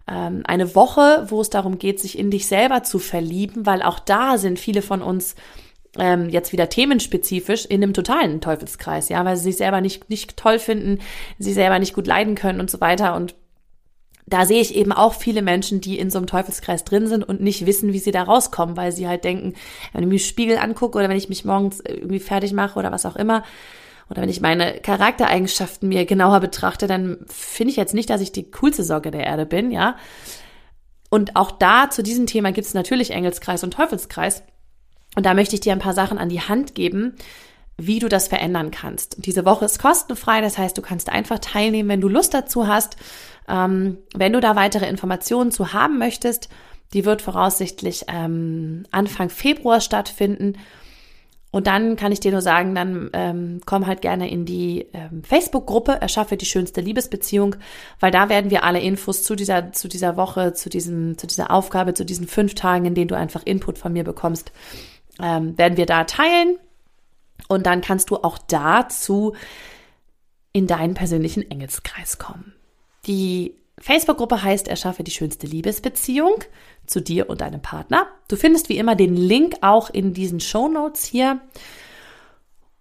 ähm, 0.10 0.44
eine 0.46 0.76
Woche, 0.76 1.26
wo 1.30 1.42
es 1.42 1.50
darum 1.50 1.78
geht, 1.78 2.00
sich 2.00 2.18
in 2.18 2.32
dich 2.32 2.48
selber 2.48 2.84
zu 2.84 3.00
verlieben, 3.00 3.66
weil 3.66 3.82
auch 3.82 4.00
da 4.00 4.38
sind 4.38 4.60
viele 4.60 4.82
von 4.82 5.02
uns 5.02 5.36
ähm, 5.98 6.30
jetzt 6.30 6.52
wieder 6.52 6.70
themenspezifisch 6.70 7.66
in 7.66 7.84
einem 7.84 7.94
totalen 7.94 8.42
Teufelskreis, 8.42 9.10
ja, 9.10 9.24
weil 9.26 9.38
sie 9.38 9.44
sich 9.44 9.58
selber 9.58 9.82
nicht 9.82 10.10
nicht 10.10 10.38
toll 10.38 10.60
finden, 10.60 11.00
sie 11.38 11.54
selber 11.54 11.80
nicht 11.80 11.94
gut 11.94 12.08
leiden 12.08 12.36
können 12.36 12.60
und 12.60 12.70
so 12.70 12.80
weiter. 12.80 13.16
Und 13.16 13.36
da 14.30 14.46
sehe 14.46 14.62
ich 14.62 14.76
eben 14.76 14.92
auch 14.92 15.16
viele 15.16 15.42
Menschen, 15.42 15.82
die 15.82 15.98
in 15.98 16.12
so 16.12 16.20
einem 16.20 16.28
Teufelskreis 16.28 16.84
drin 16.84 17.08
sind 17.08 17.24
und 17.24 17.42
nicht 17.42 17.66
wissen, 17.66 17.94
wie 17.94 18.00
sie 18.00 18.12
da 18.12 18.24
rauskommen, 18.24 18.78
weil 18.78 18.92
sie 18.92 19.08
halt 19.08 19.24
denken, 19.24 19.56
wenn 19.94 20.04
ich 20.04 20.10
mir 20.10 20.20
Spiegel 20.20 20.58
angucke 20.58 20.98
oder 20.98 21.10
wenn 21.10 21.18
ich 21.18 21.30
mich 21.30 21.46
morgens 21.46 21.80
irgendwie 21.80 22.20
fertig 22.20 22.54
mache 22.54 22.78
oder 22.78 22.92
was 22.92 23.06
auch 23.06 23.16
immer, 23.16 23.44
oder 24.10 24.22
wenn 24.22 24.30
ich 24.30 24.42
meine 24.42 24.80
Charaktereigenschaften 24.80 25.88
mir 25.88 26.06
genauer 26.06 26.40
betrachte, 26.40 26.88
dann 26.88 27.20
finde 27.28 27.72
ich 27.72 27.78
jetzt 27.78 27.94
nicht, 27.94 28.10
dass 28.10 28.22
ich 28.22 28.32
die 28.32 28.50
coolste 28.52 28.84
Sorge 28.84 29.12
der 29.12 29.26
Erde 29.26 29.46
bin, 29.46 29.72
ja. 29.72 29.98
Und 31.10 31.36
auch 31.36 31.52
da 31.52 31.90
zu 31.90 32.04
diesem 32.04 32.28
Thema 32.28 32.52
gibt 32.52 32.68
es 32.68 32.74
natürlich 32.74 33.12
Engelskreis 33.12 33.64
und 33.64 33.74
Teufelskreis. 33.74 34.44
Und 35.16 35.26
da 35.26 35.34
möchte 35.34 35.56
ich 35.56 35.62
dir 35.62 35.74
ein 35.74 35.80
paar 35.80 35.94
Sachen 35.94 36.18
an 36.18 36.30
die 36.30 36.42
Hand 36.42 36.76
geben, 36.76 37.16
wie 37.78 38.00
du 38.00 38.10
das 38.10 38.28
verändern 38.28 38.72
kannst. 38.72 39.26
Diese 39.26 39.46
Woche 39.46 39.66
ist 39.66 39.80
kostenfrei, 39.80 40.42
das 40.42 40.58
heißt, 40.58 40.78
du 40.78 40.82
kannst 40.82 41.10
einfach 41.10 41.40
teilnehmen, 41.40 41.90
wenn 41.90 42.02
du 42.02 42.10
Lust 42.10 42.34
dazu 42.34 42.68
hast. 42.68 42.98
Ähm, 43.48 43.98
wenn 44.14 44.34
du 44.34 44.40
da 44.40 44.56
weitere 44.56 44.88
Informationen 44.88 45.52
zu 45.52 45.74
haben 45.74 45.98
möchtest, 45.98 46.50
die 46.94 47.06
wird 47.06 47.22
voraussichtlich 47.22 48.06
ähm, 48.08 48.86
Anfang 48.92 49.30
Februar 49.30 49.82
stattfinden. 49.82 50.58
Und 51.52 51.66
dann 51.66 51.96
kann 51.96 52.12
ich 52.12 52.20
dir 52.20 52.32
nur 52.32 52.42
sagen, 52.42 52.76
dann 52.76 53.10
ähm, 53.14 53.62
komm 53.66 53.88
halt 53.88 54.02
gerne 54.02 54.30
in 54.30 54.46
die 54.46 54.86
ähm, 54.94 55.24
Facebook-Gruppe, 55.24 55.94
erschaffe 56.00 56.38
die 56.38 56.46
schönste 56.46 56.80
Liebesbeziehung, 56.80 57.56
weil 58.00 58.12
da 58.12 58.30
werden 58.30 58.52
wir 58.52 58.64
alle 58.64 58.80
Infos 58.80 59.24
zu 59.24 59.36
dieser, 59.36 59.72
zu 59.72 59.88
dieser 59.88 60.16
Woche, 60.16 60.54
zu 60.54 60.70
diesem, 60.70 61.18
zu 61.18 61.26
dieser 61.26 61.50
Aufgabe, 61.50 61.96
zu 61.96 62.06
diesen 62.06 62.28
fünf 62.28 62.54
Tagen, 62.54 62.86
in 62.86 62.94
denen 62.94 63.08
du 63.08 63.18
einfach 63.18 63.42
Input 63.46 63.80
von 63.80 63.94
mir 63.94 64.04
bekommst, 64.04 64.52
ähm, 65.20 65.58
werden 65.58 65.78
wir 65.78 65.88
da 65.88 66.04
teilen. 66.04 66.58
Und 67.48 67.66
dann 67.66 67.82
kannst 67.82 68.12
du 68.12 68.18
auch 68.18 68.38
dazu 68.38 69.34
in 70.52 70.68
deinen 70.68 70.94
persönlichen 70.94 71.50
Engelskreis 71.50 72.20
kommen. 72.20 72.54
Die 73.08 73.56
Facebook-Gruppe 73.82 74.44
heißt 74.44 74.68
Erschaffe 74.68 75.04
die 75.04 75.12
schönste 75.12 75.48
Liebesbeziehung 75.48 76.36
zu 76.86 77.02
dir 77.02 77.30
und 77.30 77.42
deinem 77.42 77.62
Partner. 77.62 78.08
Du 78.28 78.36
findest 78.36 78.70
wie 78.70 78.78
immer 78.78 78.96
den 78.96 79.16
Link 79.16 79.56
auch 79.62 79.90
in 79.90 80.14
diesen 80.14 80.40
Show 80.40 80.68
Notes 80.68 81.06
hier. 81.06 81.40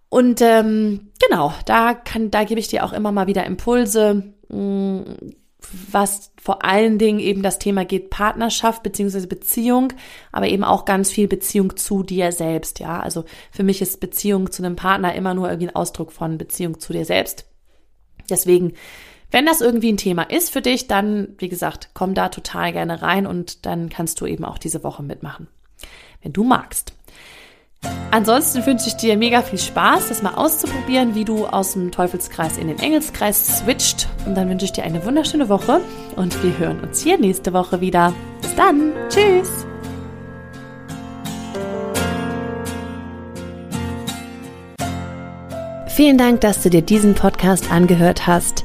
Und 0.08 0.40
ähm, 0.40 1.10
genau, 1.26 1.52
da 1.66 1.94
kann, 1.94 2.30
da 2.30 2.44
gebe 2.44 2.60
ich 2.60 2.68
dir 2.68 2.84
auch 2.84 2.92
immer 2.92 3.12
mal 3.12 3.26
wieder 3.26 3.44
Impulse, 3.44 4.32
mm, 4.48 5.00
was 5.90 6.32
vor 6.40 6.64
allen 6.64 6.98
Dingen 6.98 7.18
eben 7.18 7.42
das 7.42 7.58
Thema 7.58 7.84
geht 7.84 8.10
Partnerschaft 8.10 8.82
beziehungsweise 8.82 9.26
Beziehung, 9.26 9.92
aber 10.32 10.48
eben 10.48 10.64
auch 10.64 10.84
ganz 10.84 11.10
viel 11.10 11.28
Beziehung 11.28 11.76
zu 11.76 12.02
dir 12.02 12.32
selbst. 12.32 12.78
Ja, 12.78 13.00
also 13.00 13.24
für 13.50 13.64
mich 13.64 13.82
ist 13.82 14.00
Beziehung 14.00 14.50
zu 14.50 14.62
einem 14.62 14.76
Partner 14.76 15.14
immer 15.14 15.34
nur 15.34 15.48
irgendwie 15.48 15.68
ein 15.68 15.76
Ausdruck 15.76 16.12
von 16.12 16.38
Beziehung 16.38 16.80
zu 16.80 16.92
dir 16.92 17.04
selbst. 17.04 17.44
Deswegen 18.30 18.74
wenn 19.30 19.46
das 19.46 19.60
irgendwie 19.60 19.92
ein 19.92 19.98
Thema 19.98 20.22
ist 20.22 20.50
für 20.50 20.62
dich, 20.62 20.86
dann, 20.86 21.28
wie 21.38 21.48
gesagt, 21.48 21.90
komm 21.94 22.14
da 22.14 22.28
total 22.28 22.72
gerne 22.72 23.02
rein 23.02 23.26
und 23.26 23.66
dann 23.66 23.88
kannst 23.88 24.20
du 24.20 24.26
eben 24.26 24.44
auch 24.44 24.58
diese 24.58 24.82
Woche 24.82 25.02
mitmachen, 25.02 25.48
wenn 26.22 26.32
du 26.32 26.44
magst. 26.44 26.94
Ansonsten 28.10 28.66
wünsche 28.66 28.88
ich 28.88 28.96
dir 28.96 29.16
mega 29.16 29.42
viel 29.42 29.58
Spaß, 29.58 30.08
das 30.08 30.22
mal 30.22 30.34
auszuprobieren, 30.34 31.14
wie 31.14 31.24
du 31.24 31.46
aus 31.46 31.74
dem 31.74 31.92
Teufelskreis 31.92 32.56
in 32.56 32.68
den 32.68 32.78
Engelskreis 32.78 33.58
switcht. 33.58 34.08
Und 34.26 34.34
dann 34.34 34.48
wünsche 34.48 34.64
ich 34.64 34.72
dir 34.72 34.82
eine 34.82 35.04
wunderschöne 35.04 35.48
Woche 35.48 35.80
und 36.16 36.42
wir 36.42 36.58
hören 36.58 36.80
uns 36.80 37.02
hier 37.02 37.18
nächste 37.18 37.52
Woche 37.52 37.80
wieder. 37.80 38.14
Bis 38.40 38.54
dann. 38.56 38.92
Tschüss. 39.08 39.66
Vielen 45.88 46.16
Dank, 46.16 46.40
dass 46.40 46.62
du 46.62 46.70
dir 46.70 46.82
diesen 46.82 47.14
Podcast 47.14 47.70
angehört 47.70 48.26
hast. 48.26 48.64